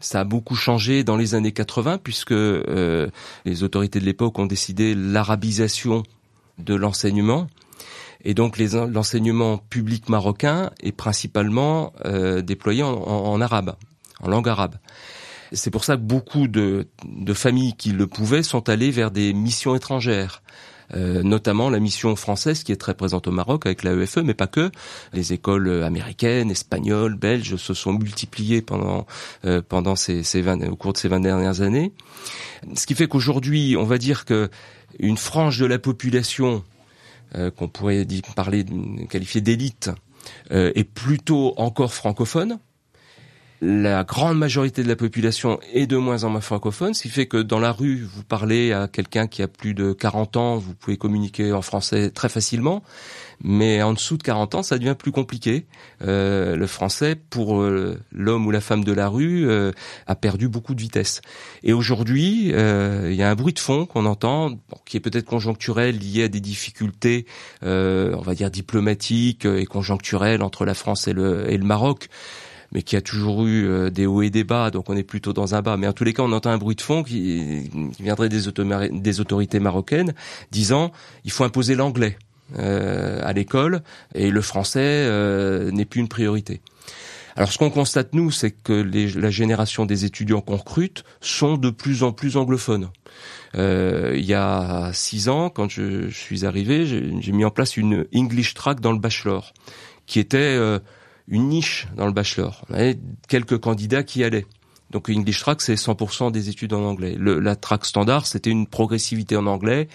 Ça 0.00 0.20
a 0.20 0.24
beaucoup 0.24 0.56
changé 0.56 1.04
dans 1.04 1.16
les 1.16 1.34
années 1.34 1.52
80 1.52 1.98
puisque 1.98 2.32
euh, 2.32 3.08
les 3.44 3.62
autorités 3.62 3.98
de 3.98 4.04
l'époque 4.04 4.38
ont 4.38 4.46
décidé 4.46 4.94
l'arabisation 4.94 6.02
de 6.58 6.74
l'enseignement 6.74 7.46
et 8.24 8.34
donc 8.34 8.58
l'enseignement 8.58 9.58
public 9.58 10.08
marocain 10.08 10.70
est 10.82 10.92
principalement 10.92 11.92
euh, 12.04 12.42
déployé 12.42 12.82
en, 12.82 13.40
arabe, 13.40 13.76
en 14.20 14.28
langue 14.28 14.48
arabe. 14.48 14.76
C'est 15.52 15.70
pour 15.70 15.84
ça 15.84 15.96
que 15.96 16.02
beaucoup 16.02 16.48
de, 16.48 16.88
familles 17.34 17.74
qui 17.76 17.92
le 17.92 18.06
pouvaient 18.06 18.42
sont 18.42 18.68
allées 18.68 18.90
vers 18.90 19.10
des 19.10 19.32
missions 19.32 19.74
étrangères. 19.76 20.42
Euh, 20.94 21.24
notamment 21.24 21.68
la 21.68 21.80
mission 21.80 22.14
française 22.14 22.62
qui 22.62 22.70
est 22.70 22.76
très 22.76 22.94
présente 22.94 23.26
au 23.26 23.32
Maroc 23.32 23.66
avec 23.66 23.82
l'AEFE, 23.82 24.18
mais 24.18 24.34
pas 24.34 24.46
que. 24.46 24.70
Les 25.12 25.32
écoles 25.32 25.82
américaines, 25.82 26.48
espagnoles, 26.52 27.16
belges 27.16 27.56
se 27.56 27.74
sont 27.74 27.92
multipliées 27.92 28.62
pendant 28.62 29.04
euh, 29.44 29.60
pendant 29.68 29.96
ces, 29.96 30.22
ces 30.22 30.46
au 30.46 30.76
cours 30.76 30.92
de 30.92 30.98
ces 30.98 31.08
20 31.08 31.20
dernières 31.20 31.60
années. 31.60 31.92
Ce 32.76 32.86
qui 32.86 32.94
fait 32.94 33.08
qu'aujourd'hui, 33.08 33.76
on 33.76 33.82
va 33.82 33.98
dire 33.98 34.24
que 34.24 34.48
une 35.00 35.16
frange 35.16 35.58
de 35.58 35.66
la 35.66 35.80
population 35.80 36.62
qu'on 37.50 37.68
pourrait 37.68 38.06
parler, 38.34 38.64
qualifier 39.08 39.40
d'élite, 39.40 39.90
euh, 40.52 40.72
est 40.74 40.84
plutôt 40.84 41.54
encore 41.56 41.92
francophone. 41.92 42.58
La 43.62 44.04
grande 44.04 44.38
majorité 44.38 44.82
de 44.82 44.88
la 44.88 44.96
population 44.96 45.58
est 45.72 45.86
de 45.86 45.96
moins 45.96 46.24
en 46.24 46.30
moins 46.30 46.40
francophone, 46.40 46.94
ce 46.94 47.02
qui 47.02 47.08
fait 47.08 47.26
que 47.26 47.38
dans 47.38 47.58
la 47.58 47.72
rue, 47.72 48.02
vous 48.02 48.22
parlez 48.22 48.72
à 48.72 48.88
quelqu'un 48.88 49.26
qui 49.26 49.42
a 49.42 49.48
plus 49.48 49.74
de 49.74 49.92
40 49.92 50.36
ans, 50.36 50.56
vous 50.56 50.74
pouvez 50.74 50.96
communiquer 50.96 51.52
en 51.52 51.62
français 51.62 52.10
très 52.10 52.28
facilement 52.28 52.82
mais 53.42 53.82
en 53.82 53.92
dessous 53.92 54.16
de 54.16 54.22
40 54.22 54.54
ans, 54.56 54.62
ça 54.62 54.78
devient 54.78 54.96
plus 54.98 55.12
compliqué. 55.12 55.66
Euh, 56.02 56.56
le 56.56 56.66
français, 56.66 57.14
pour 57.16 57.60
euh, 57.60 57.98
l'homme 58.12 58.46
ou 58.46 58.50
la 58.50 58.60
femme 58.60 58.84
de 58.84 58.92
la 58.92 59.08
rue, 59.08 59.48
euh, 59.48 59.72
a 60.06 60.14
perdu 60.14 60.48
beaucoup 60.48 60.74
de 60.74 60.80
vitesse. 60.80 61.20
Et 61.62 61.72
aujourd'hui, 61.72 62.48
il 62.48 63.14
y 63.14 63.22
a 63.22 63.30
un 63.30 63.34
bruit 63.34 63.52
de 63.52 63.58
fond 63.58 63.86
qu'on 63.86 64.06
entend, 64.06 64.58
qui 64.84 64.96
est 64.96 65.00
peut-être 65.00 65.26
conjoncturel, 65.26 65.98
lié 65.98 66.24
à 66.24 66.28
des 66.28 66.40
difficultés, 66.40 67.26
on 67.62 68.20
va 68.22 68.34
dire 68.34 68.50
diplomatiques 68.50 69.44
et 69.44 69.66
conjoncturelles 69.66 70.42
entre 70.42 70.64
la 70.64 70.74
France 70.74 71.08
et 71.08 71.16
et 71.16 71.56
le 71.56 71.64
Maroc 71.64 72.08
mais 72.72 72.82
qui 72.82 72.96
a 72.96 73.00
toujours 73.00 73.46
eu 73.46 73.90
des 73.90 74.06
hauts 74.06 74.22
et 74.22 74.30
des 74.30 74.44
bas, 74.44 74.70
donc 74.70 74.90
on 74.90 74.96
est 74.96 75.02
plutôt 75.02 75.32
dans 75.32 75.54
un 75.54 75.62
bas. 75.62 75.76
Mais 75.76 75.86
en 75.86 75.92
tous 75.92 76.04
les 76.04 76.12
cas, 76.12 76.22
on 76.22 76.32
entend 76.32 76.50
un 76.50 76.58
bruit 76.58 76.76
de 76.76 76.80
fond 76.80 77.02
qui, 77.02 77.70
qui 77.94 78.02
viendrait 78.02 78.28
des, 78.28 78.42
des 78.90 79.20
autorités 79.20 79.60
marocaines 79.60 80.14
disant 80.50 80.92
il 81.24 81.30
faut 81.30 81.44
imposer 81.44 81.74
l'anglais. 81.74 82.16
Euh, 82.56 83.18
à 83.24 83.32
l'école 83.32 83.82
et 84.14 84.30
le 84.30 84.40
français 84.40 84.78
euh, 84.80 85.72
n'est 85.72 85.84
plus 85.84 86.00
une 86.00 86.06
priorité. 86.06 86.60
Alors 87.34 87.50
ce 87.50 87.58
qu'on 87.58 87.70
constate 87.70 88.14
nous, 88.14 88.30
c'est 88.30 88.52
que 88.52 88.72
les, 88.72 89.08
la 89.08 89.30
génération 89.30 89.84
des 89.84 90.04
étudiants 90.04 90.40
qu'on 90.40 90.54
recrute 90.54 91.02
sont 91.20 91.56
de 91.56 91.70
plus 91.70 92.04
en 92.04 92.12
plus 92.12 92.36
anglophones. 92.36 92.90
Euh, 93.56 94.12
il 94.16 94.24
y 94.24 94.34
a 94.34 94.92
six 94.92 95.28
ans, 95.28 95.50
quand 95.50 95.68
je, 95.68 96.08
je 96.08 96.16
suis 96.16 96.46
arrivé, 96.46 96.86
j'ai 96.86 97.32
mis 97.32 97.44
en 97.44 97.50
place 97.50 97.76
une 97.76 98.06
English 98.14 98.54
track 98.54 98.78
dans 98.78 98.92
le 98.92 98.98
bachelor, 99.00 99.52
qui 100.06 100.20
était 100.20 100.38
euh, 100.38 100.78
une 101.28 101.48
niche 101.48 101.88
dans 101.96 102.06
le 102.06 102.12
bachelor. 102.12 102.64
Quelques 103.28 103.58
candidats 103.58 104.02
qui 104.02 104.24
allaient. 104.24 104.46
Donc 104.90 105.08
English 105.10 105.40
track, 105.40 105.60
c'est 105.60 105.74
100% 105.74 106.30
des 106.30 106.48
études 106.48 106.72
en 106.72 106.84
anglais. 106.84 107.16
Le, 107.18 107.40
la 107.40 107.56
track 107.56 107.84
standard, 107.84 108.26
c'était 108.26 108.50
une 108.50 108.66
progressivité 108.66 109.36
en 109.36 109.46
anglais, 109.46 109.88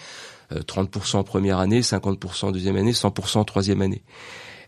30% 0.53 1.19
euh, 1.19 1.23
première 1.23 1.59
année, 1.59 1.81
50% 1.81 2.51
deuxième 2.51 2.75
année, 2.75 2.91
100% 2.91 3.45
troisième 3.45 3.81
année. 3.81 4.01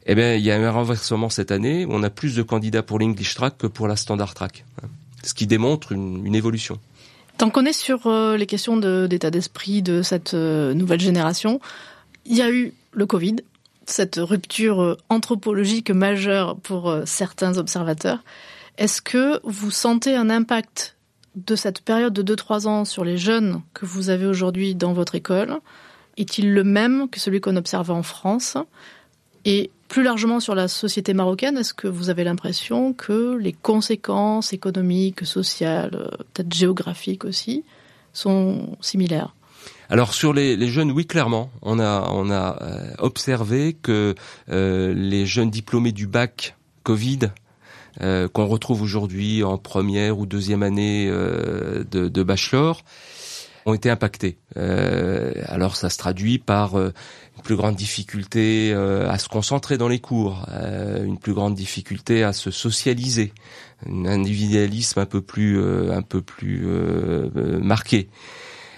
Eh 0.05 0.15
bien, 0.15 0.35
il 0.35 0.43
y 0.43 0.51
a 0.51 0.55
un 0.55 0.71
renversement 0.71 1.29
cette 1.29 1.51
année. 1.51 1.85
On 1.89 2.03
a 2.03 2.09
plus 2.09 2.35
de 2.35 2.41
candidats 2.41 2.83
pour 2.83 2.99
l'English 2.99 3.35
track 3.35 3.57
que 3.57 3.67
pour 3.67 3.87
la 3.87 3.95
standard 3.95 4.33
track, 4.33 4.65
ce 5.23 5.33
qui 5.33 5.47
démontre 5.47 5.91
une, 5.91 6.25
une 6.25 6.35
évolution. 6.35 6.79
Tant 7.37 7.49
qu'on 7.49 7.65
est 7.65 7.73
sur 7.73 8.07
euh, 8.07 8.37
les 8.37 8.45
questions 8.45 8.77
d'état 8.77 9.31
d'esprit 9.31 9.81
de 9.81 10.01
cette 10.01 10.33
euh, 10.33 10.73
nouvelle 10.73 10.99
génération, 10.99 11.59
il 12.25 12.37
y 12.37 12.41
a 12.41 12.51
eu 12.51 12.73
le 12.91 13.05
Covid, 13.05 13.37
cette 13.85 14.17
rupture 14.17 14.81
euh, 14.81 14.97
anthropologique 15.09 15.91
majeure 15.91 16.57
pour 16.57 16.95
certains 17.05 17.57
observateurs. 17.57 18.23
Est-ce 18.77 19.01
que 19.01 19.39
vous 19.43 19.71
sentez 19.71 20.15
un 20.15 20.29
impact 20.29 20.95
de 21.35 21.55
cette 21.55 21.81
période 21.81 22.13
de 22.13 22.35
2-3 22.35 22.67
ans 22.67 22.85
sur 22.85 23.03
les 23.03 23.17
jeunes 23.17 23.61
que 23.73 23.85
vous 23.85 24.09
avez 24.09 24.25
aujourd'hui 24.25 24.75
dans 24.75 24.93
votre 24.93 25.15
école? 25.15 25.59
Est-il 26.17 26.53
le 26.53 26.63
même 26.63 27.09
que 27.09 27.19
celui 27.19 27.41
qu'on 27.41 27.55
observe 27.55 27.91
en 27.91 28.03
France? 28.03 28.57
Et 29.45 29.71
plus 29.87 30.03
largement 30.03 30.39
sur 30.39 30.55
la 30.55 30.67
société 30.67 31.13
marocaine, 31.13 31.57
est-ce 31.57 31.73
que 31.73 31.87
vous 31.87 32.09
avez 32.09 32.23
l'impression 32.23 32.93
que 32.93 33.35
les 33.37 33.53
conséquences 33.53 34.53
économiques, 34.53 35.25
sociales, 35.25 36.09
peut-être 36.33 36.53
géographiques 36.53 37.25
aussi, 37.25 37.63
sont 38.13 38.75
similaires? 38.81 39.35
Alors 39.89 40.13
sur 40.13 40.33
les, 40.33 40.55
les, 40.55 40.67
jeunes, 40.69 40.91
oui, 40.91 41.05
clairement, 41.05 41.51
on 41.61 41.79
a 41.79 42.09
on 42.11 42.29
a 42.29 42.57
euh, 42.61 42.93
observé 42.99 43.73
que 43.73 44.15
euh, 44.49 44.93
les 44.93 45.25
jeunes 45.25 45.49
diplômés 45.49 45.91
du 45.91 46.07
bac 46.07 46.55
Covid 46.83 47.19
euh, 48.01 48.27
qu'on 48.27 48.47
retrouve 48.47 48.81
aujourd'hui 48.81 49.43
en 49.43 49.57
première 49.57 50.17
ou 50.17 50.25
deuxième 50.25 50.63
année 50.63 51.07
euh, 51.09 51.83
de, 51.91 52.07
de, 52.07 52.23
bachelor 52.23 52.81
ont 53.65 53.73
été 53.73 53.89
impactés. 53.89 54.37
Euh, 54.57 55.31
alors 55.45 55.75
ça 55.75 55.89
se 55.89 55.97
traduit 55.97 56.39
par 56.39 56.75
une 56.75 57.43
plus 57.43 57.55
grande 57.55 57.75
difficulté 57.75 58.71
euh, 58.73 59.09
à 59.09 59.17
se 59.17 59.27
concentrer 59.27 59.77
dans 59.77 59.87
les 59.87 59.99
cours, 59.99 60.45
euh, 60.49 61.03
une 61.03 61.17
plus 61.17 61.33
grande 61.33 61.55
difficulté 61.55 62.23
à 62.23 62.33
se 62.33 62.51
socialiser, 62.51 63.33
un 63.87 64.05
individualisme 64.05 64.99
un 64.99 65.05
peu 65.05 65.21
plus 65.21 65.59
euh, 65.59 65.91
un 65.93 66.01
peu 66.01 66.21
plus 66.21 66.65
marqué. 67.61 68.09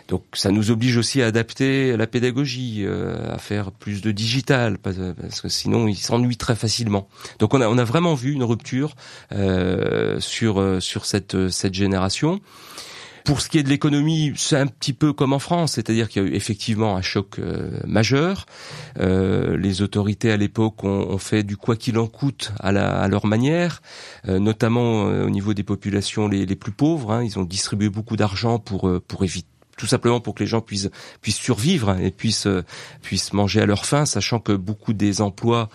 Donc 0.07 0.23
ça 0.33 0.51
nous 0.51 0.71
oblige 0.71 0.97
aussi 0.97 1.21
à 1.21 1.27
adapter 1.27 1.97
la 1.97 2.05
pédagogie, 2.05 2.85
à 2.85 3.37
faire 3.39 3.71
plus 3.71 4.01
de 4.01 4.11
digital, 4.11 4.77
parce 4.77 5.41
que 5.41 5.49
sinon 5.49 5.87
ils 5.87 5.97
s'ennuient 5.97 6.37
très 6.37 6.55
facilement. 6.55 7.07
Donc 7.39 7.53
on 7.55 7.61
a 7.61 7.67
on 7.67 7.77
a 7.77 7.83
vraiment 7.83 8.13
vu 8.13 8.31
une 8.31 8.43
rupture 8.43 8.95
sur 10.19 10.77
sur 10.79 11.05
cette 11.05 11.49
cette 11.49 11.73
génération. 11.73 12.39
Pour 13.25 13.41
ce 13.41 13.49
qui 13.49 13.57
est 13.57 13.63
de 13.63 13.69
l'économie, 13.69 14.33
c'est 14.35 14.55
un 14.55 14.67
petit 14.67 14.93
peu 14.93 15.11
comme 15.11 15.33
en 15.33 15.39
France, 15.39 15.73
c'est-à-dire 15.73 16.09
qu'il 16.09 16.21
y 16.21 16.25
a 16.25 16.29
eu 16.29 16.35
effectivement 16.35 16.95
un 16.95 17.01
choc 17.01 17.39
euh, 17.39 17.79
majeur. 17.87 18.45
Euh, 18.99 19.57
les 19.57 19.81
autorités 19.81 20.31
à 20.31 20.37
l'époque 20.37 20.83
ont, 20.83 21.09
ont, 21.09 21.17
fait 21.17 21.41
du 21.41 21.57
quoi 21.57 21.75
qu'il 21.75 21.97
en 21.97 22.05
coûte 22.05 22.53
à, 22.59 22.71
la, 22.71 23.01
à 23.01 23.07
leur 23.07 23.25
manière, 23.25 23.81
euh, 24.27 24.37
notamment 24.37 25.07
euh, 25.07 25.25
au 25.25 25.31
niveau 25.31 25.55
des 25.55 25.63
populations 25.63 26.27
les, 26.27 26.45
les 26.45 26.55
plus 26.55 26.71
pauvres. 26.71 27.11
Hein. 27.11 27.23
Ils 27.23 27.39
ont 27.39 27.43
distribué 27.43 27.89
beaucoup 27.89 28.15
d'argent 28.15 28.59
pour 28.59 28.87
euh, 28.87 29.03
pour 29.05 29.23
éviter 29.23 29.54
tout 29.77 29.87
simplement 29.87 30.19
pour 30.19 30.35
que 30.35 30.43
les 30.43 30.47
gens 30.47 30.61
puissent 30.61 30.89
puissent 31.21 31.37
survivre 31.37 31.97
et 31.99 32.11
puissent 32.11 32.47
puissent 33.01 33.33
manger 33.33 33.61
à 33.61 33.65
leur 33.65 33.85
faim, 33.85 34.05
sachant 34.05 34.39
que 34.39 34.53
beaucoup 34.53 34.93
des 34.93 35.21
emplois 35.21 35.69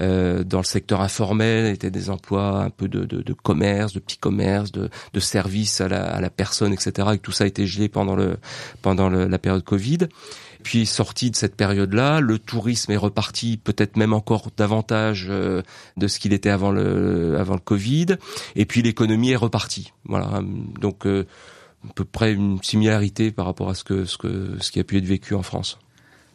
euh, 0.00 0.44
dans 0.44 0.58
le 0.58 0.64
secteur 0.64 1.00
informel 1.00 1.66
étaient 1.66 1.90
des 1.90 2.10
emplois 2.10 2.62
un 2.62 2.70
peu 2.70 2.88
de, 2.88 3.04
de, 3.04 3.22
de 3.22 3.32
commerce, 3.32 3.92
de 3.92 3.98
petits 3.98 4.18
commerces, 4.18 4.70
de, 4.72 4.88
de 5.12 5.20
services 5.20 5.80
à 5.80 5.88
la, 5.88 6.04
à 6.04 6.20
la, 6.20 6.30
personne, 6.30 6.72
etc. 6.72 7.08
Et 7.12 7.18
que 7.18 7.22
tout 7.22 7.32
ça 7.32 7.44
a 7.44 7.46
été 7.46 7.66
gelé 7.66 7.88
pendant 7.88 8.14
le 8.14 8.36
pendant 8.82 9.08
le, 9.08 9.26
la 9.26 9.38
période 9.38 9.64
Covid. 9.64 9.98
Puis 10.62 10.84
sorti 10.84 11.30
de 11.30 11.36
cette 11.36 11.56
période-là, 11.56 12.20
le 12.20 12.38
tourisme 12.38 12.92
est 12.92 12.96
reparti 12.98 13.56
peut-être 13.56 13.96
même 13.96 14.12
encore 14.12 14.48
davantage 14.56 15.26
euh, 15.30 15.62
de 15.96 16.06
ce 16.06 16.18
qu'il 16.18 16.32
était 16.34 16.50
avant 16.50 16.70
le 16.70 17.36
avant 17.38 17.54
le 17.54 17.60
Covid. 17.60 18.16
Et 18.56 18.66
puis 18.66 18.82
l'économie 18.82 19.32
est 19.32 19.36
repartie. 19.36 19.92
Voilà. 20.04 20.40
Donc 20.80 21.06
euh, 21.06 21.26
à 21.88 21.92
peu 21.94 22.04
près 22.04 22.32
une 22.32 22.62
similarité 22.62 23.30
par 23.30 23.46
rapport 23.46 23.70
à 23.70 23.74
ce 23.74 23.84
que 23.84 24.04
ce 24.04 24.18
que 24.18 24.56
ce 24.60 24.70
qui 24.70 24.80
a 24.80 24.84
pu 24.84 24.98
être 24.98 25.04
vécu 25.04 25.34
en 25.34 25.42
France. 25.42 25.78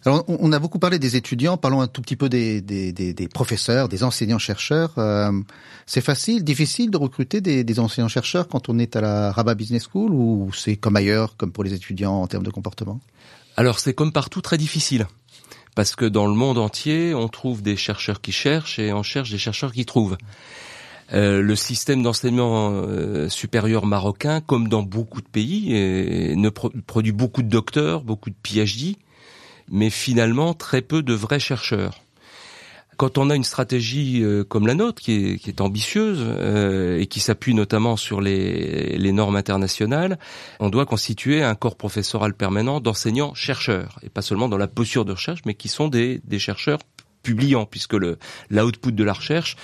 Alors, 0.08 0.24
on 0.28 0.52
a 0.52 0.60
beaucoup 0.60 0.78
parlé 0.78 1.00
des 1.00 1.16
étudiants, 1.16 1.58
parlons 1.58 1.82
un 1.82 1.88
tout 1.88 2.00
petit 2.00 2.16
peu 2.16 2.30
des, 2.30 2.62
des, 2.62 2.94
des, 2.94 3.16
des 3.16 3.28
professeurs, 3.28 3.90
des 3.90 4.04
enseignants-chercheurs. 4.04 4.94
Euh, 5.00 5.32
c'est 5.88 6.02
facile, 6.02 6.44
difficile 6.44 6.92
de 6.92 6.98
recruter 6.98 7.42
des, 7.42 7.64
des 7.64 7.80
enseignants-chercheurs 7.80 8.48
quand 8.48 8.70
on 8.70 8.78
est 8.78 8.96
à 8.96 9.02
la 9.02 9.32
Rabat 9.32 9.56
Business 9.56 9.88
School 9.92 10.12
ou 10.14 10.52
c'est 10.54 10.76
comme 10.76 10.96
ailleurs, 10.96 11.36
comme 11.38 11.52
pour 11.52 11.64
les 11.64 11.74
étudiants 11.74 12.22
en 12.22 12.28
termes 12.28 12.44
de 12.44 12.52
comportement? 12.52 13.02
Alors, 13.58 13.80
c'est 13.80 13.96
comme 13.96 14.12
partout 14.12 14.42
très 14.42 14.60
difficile. 14.60 15.08
Parce 15.74 15.96
que 15.96 16.06
dans 16.06 16.28
le 16.28 16.36
monde 16.36 16.60
entier, 16.60 17.16
on 17.16 17.28
trouve 17.28 17.64
des 17.64 17.76
chercheurs 17.76 18.22
qui 18.22 18.32
cherchent 18.32 18.78
et 18.78 18.94
on 18.94 19.02
cherche 19.02 19.32
des 19.32 19.40
chercheurs 19.40 19.74
qui 19.74 19.86
trouvent. 19.86 20.18
Euh, 21.14 21.42
le 21.42 21.56
système 21.56 22.02
d'enseignement 22.02 22.72
euh, 22.72 23.30
supérieur 23.30 23.86
marocain, 23.86 24.42
comme 24.42 24.68
dans 24.68 24.84
beaucoup 24.84 25.22
de 25.22 25.28
pays, 25.28 25.70
ne 26.36 26.50
pro 26.50 26.72
produit 26.88 27.12
beaucoup 27.12 27.44
de 27.44 27.50
docteurs, 27.50 28.04
beaucoup 28.04 28.30
de 28.30 28.36
PhD, 28.42 28.98
mais 29.70 29.90
finalement 29.90 30.54
très 30.54 30.82
peu 30.82 31.04
de 31.04 31.14
vrais 31.14 31.40
chercheurs. 31.40 32.02
Quand 32.98 33.18
on 33.18 33.30
a 33.30 33.36
une 33.36 33.44
stratégie 33.44 34.24
euh, 34.24 34.44
comme 34.44 34.68
la 34.68 34.74
nôtre, 34.74 35.02
qui 35.02 35.40
est, 35.46 35.62
ambitieuse 35.62 36.20
euh, 36.22 37.00
et 37.00 37.08
qui 37.08 37.20
s'appuie 37.20 37.54
notamment 37.54 37.98
sur 37.98 38.22
les, 38.22 39.12
normes 39.12 39.36
internationales, 39.36 40.18
on 40.60 40.70
doit 40.70 40.86
constituer 40.86 41.44
un 41.44 41.56
corps 41.56 41.76
professoral 41.76 42.34
permanent 42.34 42.80
d'enseignants-chercheurs, 42.80 44.00
et 44.04 44.10
pas 44.10 44.22
seulement 44.22 44.48
dans 44.48 44.58
la 44.58 44.68
posture 44.68 45.04
de 45.04 45.12
recherche, 45.12 45.42
mais 45.46 45.56
qui 45.56 45.68
sont 45.68 45.88
des, 45.88 46.22
chercheurs 46.38 46.80
publiants, 47.22 47.66
puisque 47.66 47.96
l'output 48.50 48.92
de 48.92 49.04
la 49.04 49.14
recherche, 49.14 49.58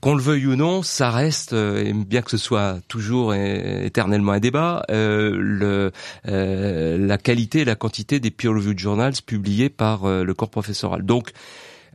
qu'on 0.00 0.14
le 0.14 0.22
veuille 0.22 0.46
ou 0.46 0.56
non, 0.56 0.82
ça 0.82 1.10
reste, 1.10 1.52
euh, 1.52 1.84
et 1.84 1.92
bien 1.92 2.22
que 2.22 2.30
ce 2.30 2.38
soit 2.38 2.78
toujours 2.88 3.34
éternellement 3.34 4.32
un 4.32 4.40
débat, 4.40 4.84
euh, 4.90 5.90
euh, 6.26 6.98
la 6.98 7.18
qualité 7.18 7.60
et 7.60 7.64
la 7.64 7.74
quantité 7.74 8.18
des 8.18 8.30
peer-reviewed 8.30 8.78
journals 8.78 9.14
publiés 9.24 9.68
par 9.68 10.06
le 10.06 10.34
corps 10.34 10.50
professoral. 10.50 11.02
Donc, 11.02 11.32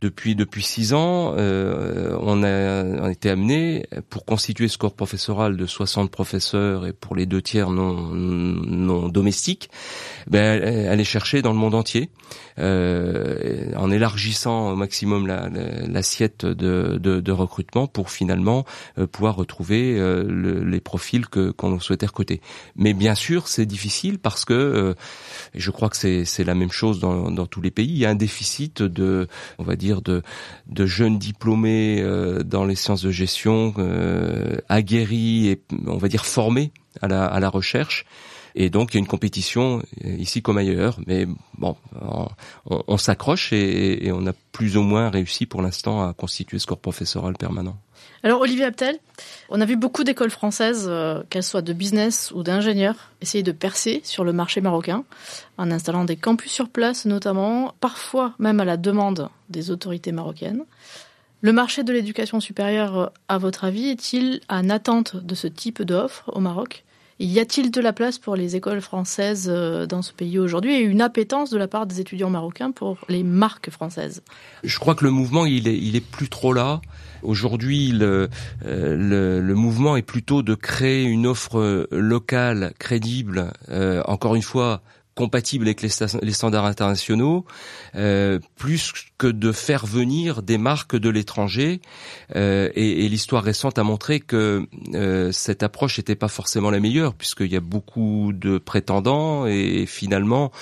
depuis 0.02 0.34
depuis 0.34 0.62
six 0.62 0.92
ans, 0.92 1.34
on 1.36 2.42
a, 2.42 3.10
été 3.10 3.30
amené 3.30 3.86
pour 4.10 4.24
constituer 4.24 4.68
ce 4.68 4.76
corps 4.76 4.94
professoral 4.94 5.56
de 5.56 5.66
60 5.66 6.10
professeurs 6.10 6.86
et 6.86 6.92
pour 6.92 7.16
les 7.16 7.24
deux 7.24 7.40
tiers 7.40 7.70
non 7.70 7.94
non 8.12 9.08
domestiques, 9.08 9.70
ben 10.26 10.62
aller 10.86 11.04
chercher 11.04 11.40
dans 11.40 11.52
le 11.52 11.58
monde 11.58 11.74
entier, 11.74 12.10
euh, 12.58 13.72
en 13.76 13.90
élargissant 13.90 14.72
au 14.72 14.76
maximum 14.76 15.26
l'assiette 15.26 16.44
la, 16.44 16.54
de, 16.54 17.32
recrutement 17.32 17.86
pour 17.86 18.10
finalement 18.10 18.64
euh, 18.98 19.06
pouvoir 19.06 19.36
retrouver 19.36 19.98
euh, 19.98 20.24
le, 20.26 20.64
les 20.64 20.80
profils 20.80 21.26
que 21.26 21.50
qu'on 21.50 21.78
souhaitait 21.80 22.06
recruter. 22.06 22.40
Mais 22.76 22.94
bien 22.94 23.14
sûr, 23.14 23.48
c'est 23.48 23.66
difficile 23.66 24.18
parce 24.18 24.44
que 24.44 24.54
euh, 24.54 24.94
je 25.54 25.70
crois 25.70 25.90
que 25.90 25.96
c'est 25.96 26.44
la 26.44 26.54
même 26.54 26.72
chose 26.72 27.00
dans, 27.00 27.46
tous 27.46 27.60
les 27.60 27.70
pays. 27.70 27.88
Il 27.88 27.98
y 27.98 28.06
a 28.06 28.10
un 28.10 28.14
déficit 28.14 28.82
de 28.82 29.28
on 29.58 29.64
va 29.64 29.76
dire 29.76 30.00
de, 30.02 30.22
jeunes 30.86 31.18
diplômés 31.18 32.04
dans 32.44 32.64
les 32.64 32.74
sciences 32.74 33.02
de 33.02 33.10
gestion, 33.10 33.74
aguerris 34.68 35.48
et 35.48 35.62
on 35.86 35.98
va 35.98 36.08
dire 36.08 36.24
formés 36.24 36.72
à 37.02 37.08
la 37.08 37.48
recherche. 37.48 38.06
Et 38.58 38.70
donc 38.70 38.92
il 38.92 38.96
y 38.96 38.98
a 38.98 39.00
une 39.00 39.06
compétition 39.06 39.82
euh, 40.04 40.16
ici 40.16 40.40
comme 40.40 40.56
ailleurs, 40.56 40.98
mais 41.06 41.26
bon, 41.58 41.76
on, 42.64 42.96
s'accroche 42.96 43.52
et, 43.52 44.10
on 44.12 44.26
a 44.26 44.32
plus 44.52 44.78
ou 44.78 44.82
moins 44.82 45.10
réussi 45.10 45.44
pour 45.44 45.60
l'instant 45.60 46.08
à 46.08 46.14
constituer 46.14 46.58
ce 46.58 46.66
corps 46.66 46.78
professoral 46.78 47.34
permanent. 47.34 47.76
Alors 48.22 48.40
Olivier 48.40 48.64
Abtel, 48.64 48.98
on 49.50 49.60
a 49.60 49.66
vu 49.66 49.76
beaucoup 49.76 50.04
d'écoles 50.04 50.30
françaises, 50.30 50.86
euh, 50.88 51.22
qu'elles 51.28 51.42
soient 51.42 51.60
de 51.60 51.74
business 51.74 52.32
ou 52.34 52.42
d'ingénieurs, 52.42 53.12
essayer 53.20 53.44
de 53.44 53.52
percer 53.52 54.00
sur 54.04 54.24
le 54.24 54.32
marché 54.32 54.62
marocain 54.62 55.04
en 55.58 55.70
installant 55.70 56.06
des 56.06 56.16
campus 56.16 56.50
sur 56.50 56.70
place 56.70 57.04
notamment, 57.04 57.74
parfois 57.80 58.32
même 58.38 58.58
à 58.58 58.64
la 58.64 58.78
demande 58.78 59.28
des 59.50 59.70
autorités 59.70 60.12
marocaines. 60.12 60.64
Le 61.42 61.52
marché 61.52 61.84
de 61.84 61.92
l'éducation 61.92 62.40
supérieure, 62.40 63.12
à 63.28 63.36
votre 63.36 63.64
avis, 63.64 63.90
est-il 63.90 64.40
en 64.48 64.70
attente 64.70 65.16
de 65.16 65.34
ce 65.34 65.46
type 65.46 65.82
d'offre 65.82 66.24
au 66.34 66.40
Maroc? 66.40 66.85
Y 67.18 67.40
a-t-il 67.40 67.70
de 67.70 67.80
la 67.80 67.94
place 67.94 68.18
pour 68.18 68.36
les 68.36 68.56
écoles 68.56 68.82
françaises 68.82 69.48
euh, 69.50 69.86
dans 69.86 70.02
ce 70.02 70.12
pays 70.12 70.38
aujourd'hui 70.38 70.74
et 70.74 70.80
une 70.80 71.00
appétence 71.00 71.48
de 71.48 71.56
la 71.56 71.66
part 71.66 71.86
des 71.86 71.98
étudiants 71.98 72.28
marocains 72.28 72.72
pour 72.72 72.98
les 73.08 73.22
marques 73.22 73.70
françaises? 73.70 74.22
Je 74.62 74.78
crois 74.78 74.94
que 74.94 75.04
le 75.04 75.10
mouvement, 75.10 75.46
il 75.46 75.66
est, 75.66 76.00
plus 76.00 76.28
trop 76.28 76.52
là. 76.52 76.82
Aujourd'hui, 77.22 77.90
le, 77.90 78.28
euh, 78.66 79.40
le, 79.40 79.54
mouvement 79.54 79.96
est 79.96 80.02
plutôt 80.02 80.42
de 80.42 80.54
créer 80.54 81.04
une 81.04 81.26
offre 81.26 81.88
locale 81.90 82.74
crédible, 82.78 83.50
euh, 83.70 84.02
encore 84.04 84.34
une 84.34 84.42
fois, 84.42 84.82
compatible 85.16 85.64
avec 85.64 85.80
les, 85.80 85.88
standards 85.88 86.66
internationaux, 86.66 87.46
euh, 87.96 88.38
plus 88.56 88.92
que 89.16 89.26
de 89.26 89.50
faire 89.50 89.86
venir 89.86 90.42
des 90.42 90.58
marques 90.58 90.94
de 90.94 91.08
l'étranger. 91.08 91.80
Euh, 92.36 92.68
et, 92.74 93.08
l'histoire 93.08 93.42
récente 93.42 93.78
a 93.78 93.82
montré 93.82 94.20
que 94.20 94.66
euh, 94.94 95.32
cette 95.32 95.62
approche 95.62 95.96
n'était 95.96 96.16
pas 96.16 96.28
forcément 96.28 96.70
la 96.70 96.80
meilleure, 96.80 97.14
puisqu'il 97.14 97.50
y 97.50 97.56
a 97.56 97.60
beaucoup 97.60 98.32
de 98.34 98.58
prétendants 98.58 99.46
et 99.46 99.86
finalement 99.86 100.52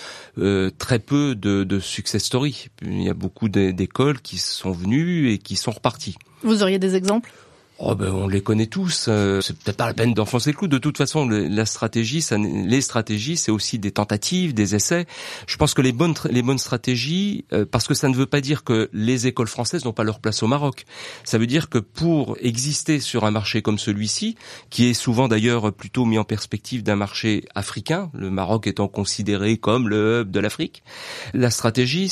très 0.78 1.00
peu 1.00 1.34
de, 1.34 1.64
de 1.64 1.80
success 1.80 2.22
story. 2.22 2.68
Il 2.82 3.02
y 3.02 3.10
a 3.10 3.14
beaucoup 3.14 3.48
d'écoles 3.48 4.20
qui 4.20 4.38
sont 4.38 4.70
venues 4.70 5.32
et 5.32 5.38
qui 5.38 5.56
sont 5.56 5.72
reparties. 5.72 6.16
Vous 6.44 6.62
auriez 6.62 6.78
des 6.78 6.94
exemples? 6.94 7.32
Oh 7.78 7.96
ben 7.96 8.12
on 8.12 8.28
les 8.28 8.40
connaît 8.40 8.68
tous. 8.68 9.06
Euh, 9.08 9.40
c'est 9.40 9.58
peut-être 9.58 9.76
pas 9.76 9.86
la 9.86 9.94
peine 9.94 10.14
d'enfoncer 10.14 10.52
le 10.52 10.56
clou. 10.56 10.68
De 10.68 10.78
toute 10.78 10.96
façon, 10.96 11.28
la 11.28 11.66
stratégie, 11.66 12.22
ça, 12.22 12.38
les 12.38 12.80
stratégies, 12.80 13.36
c'est 13.36 13.50
aussi 13.50 13.80
des 13.80 13.90
tentatives, 13.90 14.54
des 14.54 14.76
essais. 14.76 15.06
Je 15.48 15.56
pense 15.56 15.74
que 15.74 15.82
les 15.82 15.92
bonnes 15.92 16.58
stratégies, 16.58 17.46
euh, 17.52 17.66
parce 17.68 17.88
que 17.88 17.94
ça 17.94 18.08
ne 18.08 18.14
veut 18.14 18.26
pas 18.26 18.40
dire 18.40 18.62
que 18.62 18.88
les 18.92 19.26
écoles 19.26 19.48
françaises 19.48 19.84
n'ont 19.84 19.92
pas 19.92 20.04
leur 20.04 20.20
place 20.20 20.44
au 20.44 20.46
Maroc. 20.46 20.84
Ça 21.24 21.36
veut 21.36 21.48
dire 21.48 21.68
que 21.68 21.78
pour 21.78 22.36
exister 22.40 23.00
sur 23.00 23.24
un 23.24 23.32
marché 23.32 23.60
comme 23.60 23.78
celui-ci, 23.78 24.36
qui 24.70 24.86
est 24.86 24.94
souvent 24.94 25.26
d'ailleurs 25.26 25.72
plutôt 25.72 26.04
mis 26.04 26.18
en 26.18 26.24
perspective 26.24 26.84
d'un 26.84 26.96
marché 26.96 27.44
africain, 27.56 28.08
le 28.14 28.30
Maroc 28.30 28.68
étant 28.68 28.86
considéré 28.86 29.56
comme 29.56 29.88
le 29.88 30.20
hub 30.20 30.30
de 30.30 30.38
l'Afrique, 30.38 30.84
la 31.32 31.50
stratégie 31.50 32.08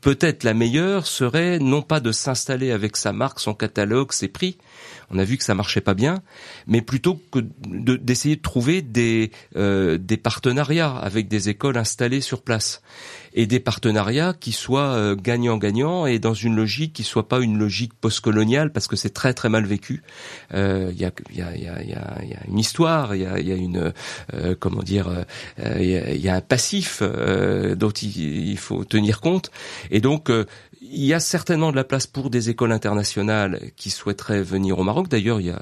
peut-être 0.00 0.44
la 0.44 0.54
meilleure 0.54 1.06
serait 1.06 1.58
non 1.58 1.82
pas 1.82 2.00
de 2.00 2.12
s'installer 2.12 2.70
avec 2.70 2.96
sa 2.96 3.12
marque, 3.12 3.40
son 3.40 3.54
catalogue, 3.54 4.12
ses 4.12 4.28
prix, 4.28 4.58
on 5.10 5.18
a 5.18 5.24
vu 5.24 5.36
que 5.36 5.44
ça 5.44 5.54
marchait 5.54 5.80
pas 5.80 5.94
bien, 5.94 6.22
mais 6.66 6.82
plutôt 6.82 7.20
que 7.32 7.40
d'essayer 7.66 8.36
de, 8.36 8.42
trouver 8.42 8.82
des, 8.82 9.30
euh, 9.56 9.98
des 9.98 10.16
partenariats 10.16 10.96
avec 10.96 11.28
des 11.28 11.48
écoles 11.48 11.78
installées 11.78 12.20
sur 12.20 12.42
place 12.42 12.82
et 13.34 13.46
des 13.46 13.60
partenariats 13.60 14.34
qui 14.38 14.52
soient 14.52 14.94
euh, 14.94 15.16
gagnant-gagnant 15.16 16.06
et 16.06 16.18
dans 16.18 16.34
une 16.34 16.56
logique 16.56 16.92
qui 16.92 17.04
soit 17.04 17.28
pas 17.28 17.40
une 17.40 17.58
logique 17.58 17.94
postcoloniale 17.94 18.72
parce 18.72 18.86
que 18.86 18.96
c'est 18.96 19.10
très 19.10 19.34
très 19.34 19.48
mal 19.48 19.64
vécu. 19.64 20.02
Il 20.52 20.58
y, 20.96 21.04
a, 21.04 21.12
y, 21.34 21.42
a, 21.42 21.56
y, 21.56 21.68
a, 21.68 21.82
y, 21.82 21.94
a, 21.94 22.40
une 22.48 22.58
histoire, 22.58 23.14
il 23.14 23.22
y 23.22 23.26
a, 23.26 23.56
une 23.56 23.92
euh, 24.34 24.54
comment 24.58 24.82
dire, 24.82 25.24
il 25.58 26.16
y, 26.16 26.28
a, 26.28 26.34
un 26.34 26.40
passif 26.40 27.02
dont 27.02 27.90
il, 27.90 28.48
il, 28.50 28.58
faut 28.58 28.84
tenir 28.84 29.20
compte 29.20 29.50
et 29.90 30.00
donc 30.00 30.30
il 30.90 31.04
y 31.04 31.14
a 31.14 31.20
certainement 31.20 31.70
de 31.70 31.76
la 31.76 31.84
place 31.84 32.06
pour 32.06 32.30
des 32.30 32.50
écoles 32.50 32.72
internationales 32.72 33.60
qui 33.76 33.90
souhaiteraient 33.90 34.42
venir 34.42 34.78
au 34.78 34.84
Maroc. 34.84 35.08
D'ailleurs, 35.08 35.40
il 35.40 35.54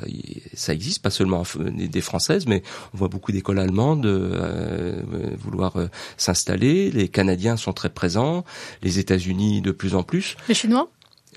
ça 0.54 0.72
existe, 0.72 1.02
pas 1.02 1.10
seulement 1.10 1.42
des 1.64 2.00
françaises, 2.00 2.46
mais 2.46 2.62
on 2.94 2.98
voit 2.98 3.08
beaucoup 3.08 3.32
d'écoles 3.32 3.58
allemandes 3.58 4.06
euh, 4.06 5.02
vouloir 5.38 5.76
euh, 5.76 5.88
s'installer. 6.16 6.90
Les 6.90 7.08
Canadiens 7.08 7.56
sont 7.56 7.72
très 7.72 7.90
présents, 7.90 8.44
les 8.82 8.98
États-Unis 8.98 9.60
de 9.60 9.72
plus 9.72 9.94
en 9.94 10.02
plus. 10.02 10.36
Les 10.48 10.54
Chinois? 10.54 10.90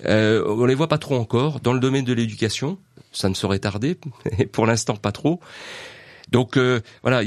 Euh, 0.06 0.44
On 0.46 0.64
les 0.64 0.74
voit 0.74 0.88
pas 0.88 0.98
trop 0.98 1.16
encore. 1.16 1.60
Dans 1.60 1.72
le 1.72 1.80
domaine 1.80 2.04
de 2.04 2.12
l'éducation, 2.12 2.78
ça 3.12 3.28
ne 3.28 3.34
saurait 3.34 3.58
tarder, 3.58 3.98
et 4.38 4.46
pour 4.46 4.66
l'instant 4.66 4.96
pas 4.96 5.12
trop. 5.12 5.40
Donc 6.30 6.56
euh, 6.56 6.80
voilà, 7.02 7.18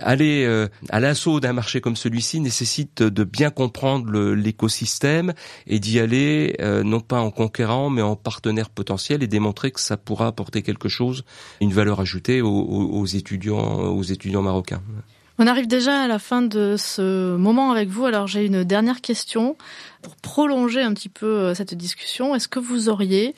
aller 0.00 0.44
euh, 0.44 0.68
à 0.90 1.00
l'assaut 1.00 1.40
d'un 1.40 1.52
marché 1.52 1.80
comme 1.80 1.96
celui-ci 1.96 2.40
nécessite 2.40 3.02
de 3.02 3.24
bien 3.24 3.50
comprendre 3.50 4.12
l'écosystème 4.32 5.32
et 5.66 5.78
d'y 5.80 5.98
aller 5.98 6.56
euh, 6.60 6.82
non 6.82 7.00
pas 7.00 7.20
en 7.20 7.30
conquérant 7.30 7.90
mais 7.90 8.02
en 8.02 8.16
partenaire 8.16 8.70
potentiel 8.70 9.22
et 9.22 9.26
démontrer 9.26 9.70
que 9.70 9.80
ça 9.80 9.96
pourra 9.96 10.28
apporter 10.28 10.62
quelque 10.62 10.88
chose, 10.88 11.24
une 11.60 11.72
valeur 11.72 12.00
ajoutée 12.00 12.40
aux, 12.42 13.06
étudiants, 13.06 13.78
aux 13.78 14.02
étudiants 14.02 14.42
marocains. 14.42 14.82
On 15.40 15.46
arrive 15.46 15.68
déjà 15.68 16.02
à 16.02 16.08
la 16.08 16.18
fin 16.18 16.42
de 16.42 16.74
ce 16.76 17.36
moment 17.36 17.70
avec 17.70 17.88
vous. 17.88 18.04
Alors 18.04 18.26
j'ai 18.26 18.44
une 18.44 18.64
dernière 18.64 19.00
question 19.00 19.56
pour 20.02 20.16
prolonger 20.16 20.82
un 20.82 20.92
petit 20.94 21.08
peu 21.08 21.54
cette 21.54 21.74
discussion. 21.74 22.34
Est-ce 22.34 22.48
que 22.48 22.58
vous 22.58 22.88
auriez 22.88 23.34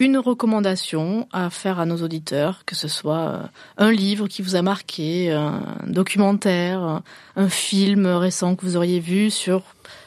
une 0.00 0.16
recommandation 0.18 1.28
à 1.30 1.50
faire 1.50 1.78
à 1.78 1.86
nos 1.86 1.98
auditeurs, 2.02 2.64
que 2.64 2.74
ce 2.74 2.88
soit 2.88 3.28
euh, 3.28 3.42
un 3.76 3.92
livre 3.92 4.26
qui 4.26 4.42
vous 4.42 4.56
a 4.56 4.62
marqué, 4.62 5.30
un 5.30 5.62
documentaire, 5.86 7.02
un 7.36 7.48
film 7.48 8.06
récent 8.06 8.56
que 8.56 8.64
vous 8.64 8.76
auriez 8.76 8.98
vu 8.98 9.30
sur 9.30 9.62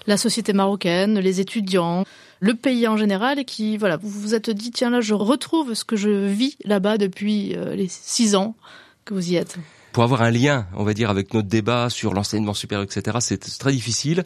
la 0.07 0.17
société 0.17 0.51
marocaine, 0.51 1.19
les 1.19 1.39
étudiants, 1.39 2.03
le 2.39 2.55
pays 2.55 2.87
en 2.87 2.97
général, 2.97 3.39
et 3.39 3.45
qui, 3.45 3.77
voilà, 3.77 3.97
vous 3.97 4.09
vous 4.09 4.35
êtes 4.35 4.49
dit, 4.49 4.71
tiens 4.71 4.89
là, 4.89 4.99
je 4.99 5.13
retrouve 5.13 5.75
ce 5.75 5.85
que 5.85 5.95
je 5.95 6.09
vis 6.09 6.57
là-bas 6.65 6.97
depuis 6.97 7.55
euh, 7.55 7.75
les 7.75 7.87
six 7.87 8.35
ans 8.35 8.55
que 9.05 9.13
vous 9.13 9.31
y 9.31 9.35
êtes 9.35 9.57
pour 9.93 10.03
avoir 10.03 10.23
un 10.23 10.31
lien, 10.31 10.67
on 10.75 10.83
va 10.83 10.93
dire, 10.93 11.09
avec 11.09 11.33
notre 11.33 11.47
débat 11.47 11.89
sur 11.89 12.13
l'enseignement 12.13 12.53
supérieur, 12.53 12.83
etc., 12.83 13.17
c'est 13.21 13.37
très 13.59 13.71
difficile. 13.71 14.23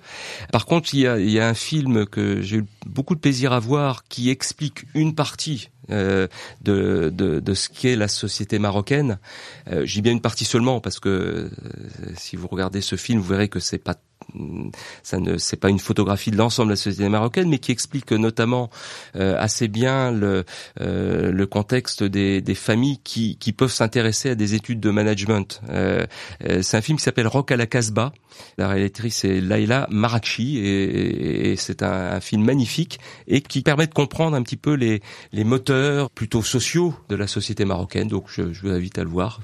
Par 0.51 0.65
contre, 0.65 0.93
il 0.93 1.01
y 1.01 1.07
a, 1.07 1.19
il 1.19 1.29
y 1.29 1.39
a 1.39 1.47
un 1.47 1.53
film 1.53 2.05
que 2.05 2.41
j'ai 2.41 2.57
eu 2.57 2.65
beaucoup 2.85 3.13
de 3.13 3.19
plaisir 3.19 3.51
à 3.51 3.59
voir 3.59 4.05
qui 4.05 4.29
explique 4.29 4.85
une 4.95 5.13
partie 5.13 5.69
euh, 5.89 6.27
de, 6.61 7.11
de, 7.13 7.39
de, 7.39 7.53
ce 7.53 7.69
qu'est 7.69 7.95
la 7.95 8.07
société 8.07 8.59
marocaine. 8.59 9.19
Euh, 9.71 9.83
J'ai 9.85 10.01
bien 10.01 10.11
une 10.11 10.21
partie 10.21 10.45
seulement 10.45 10.81
parce 10.81 10.99
que 10.99 11.09
euh, 11.09 11.49
si 12.17 12.35
vous 12.35 12.47
regardez 12.47 12.81
ce 12.81 12.95
film, 12.95 13.19
vous 13.19 13.27
verrez 13.27 13.47
que 13.47 13.59
c'est 13.59 13.77
pas 13.77 13.95
ça 15.03 15.19
ne 15.19 15.37
c'est 15.37 15.57
pas 15.57 15.69
une 15.69 15.79
photographie 15.79 16.31
de 16.31 16.37
l'ensemble 16.37 16.69
de 16.69 16.73
la 16.73 16.77
société 16.77 17.07
marocaine, 17.09 17.49
mais 17.49 17.59
qui 17.59 17.71
explique 17.71 18.11
notamment 18.11 18.69
euh, 19.15 19.35
assez 19.37 19.67
bien 19.67 20.11
le, 20.11 20.43
euh, 20.81 21.31
le 21.31 21.47
contexte 21.47 22.03
des, 22.03 22.41
des 22.41 22.55
familles 22.55 22.99
qui, 23.03 23.37
qui 23.37 23.53
peuvent 23.53 23.71
s'intéresser 23.71 24.31
à 24.31 24.35
des 24.35 24.53
études 24.53 24.79
de 24.79 24.89
management. 24.89 25.61
Euh, 25.69 26.05
c'est 26.61 26.77
un 26.77 26.81
film 26.81 26.97
qui 26.97 27.03
s'appelle 27.03 27.27
Rock 27.27 27.51
à 27.51 27.57
la 27.57 27.65
Casbah. 27.65 28.11
La 28.57 28.67
réalisatrice 28.67 29.25
est 29.25 29.41
Laila 29.41 29.87
Marakchi 29.89 30.59
et, 30.59 31.51
et 31.51 31.55
c'est 31.55 31.81
un, 31.81 32.11
un, 32.11 32.19
film 32.19 32.43
magnifique 32.43 32.99
et 33.27 33.41
qui 33.41 33.61
permet 33.61 33.87
de 33.87 33.93
comprendre 33.93 34.35
un 34.35 34.43
petit 34.43 34.57
peu 34.57 34.73
les, 34.73 35.01
les 35.31 35.43
moteurs 35.43 36.11
plutôt 36.11 36.43
sociaux 36.43 36.93
de 37.09 37.15
la 37.15 37.27
société 37.27 37.65
marocaine. 37.65 38.07
Donc 38.07 38.25
je, 38.27 38.53
je 38.53 38.61
vous 38.61 38.69
invite 38.69 38.97
à 38.99 39.03
le 39.03 39.09
voir. 39.09 39.41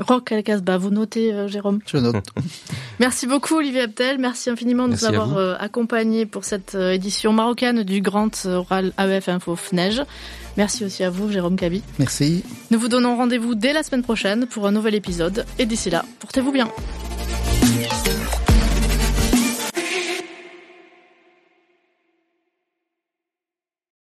Rock 0.00 0.32
Al-Kasbah, 0.32 0.78
vous 0.78 0.90
notez 0.90 1.32
euh, 1.32 1.48
Jérôme? 1.48 1.80
Je 1.86 1.96
note. 1.96 2.24
Merci 3.00 3.26
beaucoup 3.26 3.56
Olivier 3.56 3.82
Abdel, 3.82 4.17
merci 4.18 4.50
infiniment 4.50 4.88
de 4.88 4.92
nous 4.92 5.04
avoir 5.04 5.36
euh, 5.36 5.54
accompagnés 5.58 6.26
pour 6.26 6.44
cette 6.44 6.74
euh, 6.74 6.92
édition 6.92 7.32
marocaine 7.32 7.82
du 7.82 8.00
Grand 8.00 8.30
Oral 8.46 8.92
AEF 8.98 9.28
Info 9.28 9.56
FNEJ. 9.56 10.02
Merci 10.56 10.84
aussi 10.84 11.04
à 11.04 11.10
vous 11.10 11.30
Jérôme 11.30 11.56
Kaby. 11.56 11.82
Merci. 11.98 12.44
Nous 12.70 12.78
vous 12.78 12.88
donnons 12.88 13.16
rendez-vous 13.16 13.54
dès 13.54 13.72
la 13.72 13.82
semaine 13.82 14.02
prochaine 14.02 14.46
pour 14.46 14.66
un 14.66 14.72
nouvel 14.72 14.94
épisode 14.94 15.46
et 15.58 15.66
d'ici 15.66 15.90
là, 15.90 16.04
portez-vous 16.20 16.52
bien. 16.52 16.68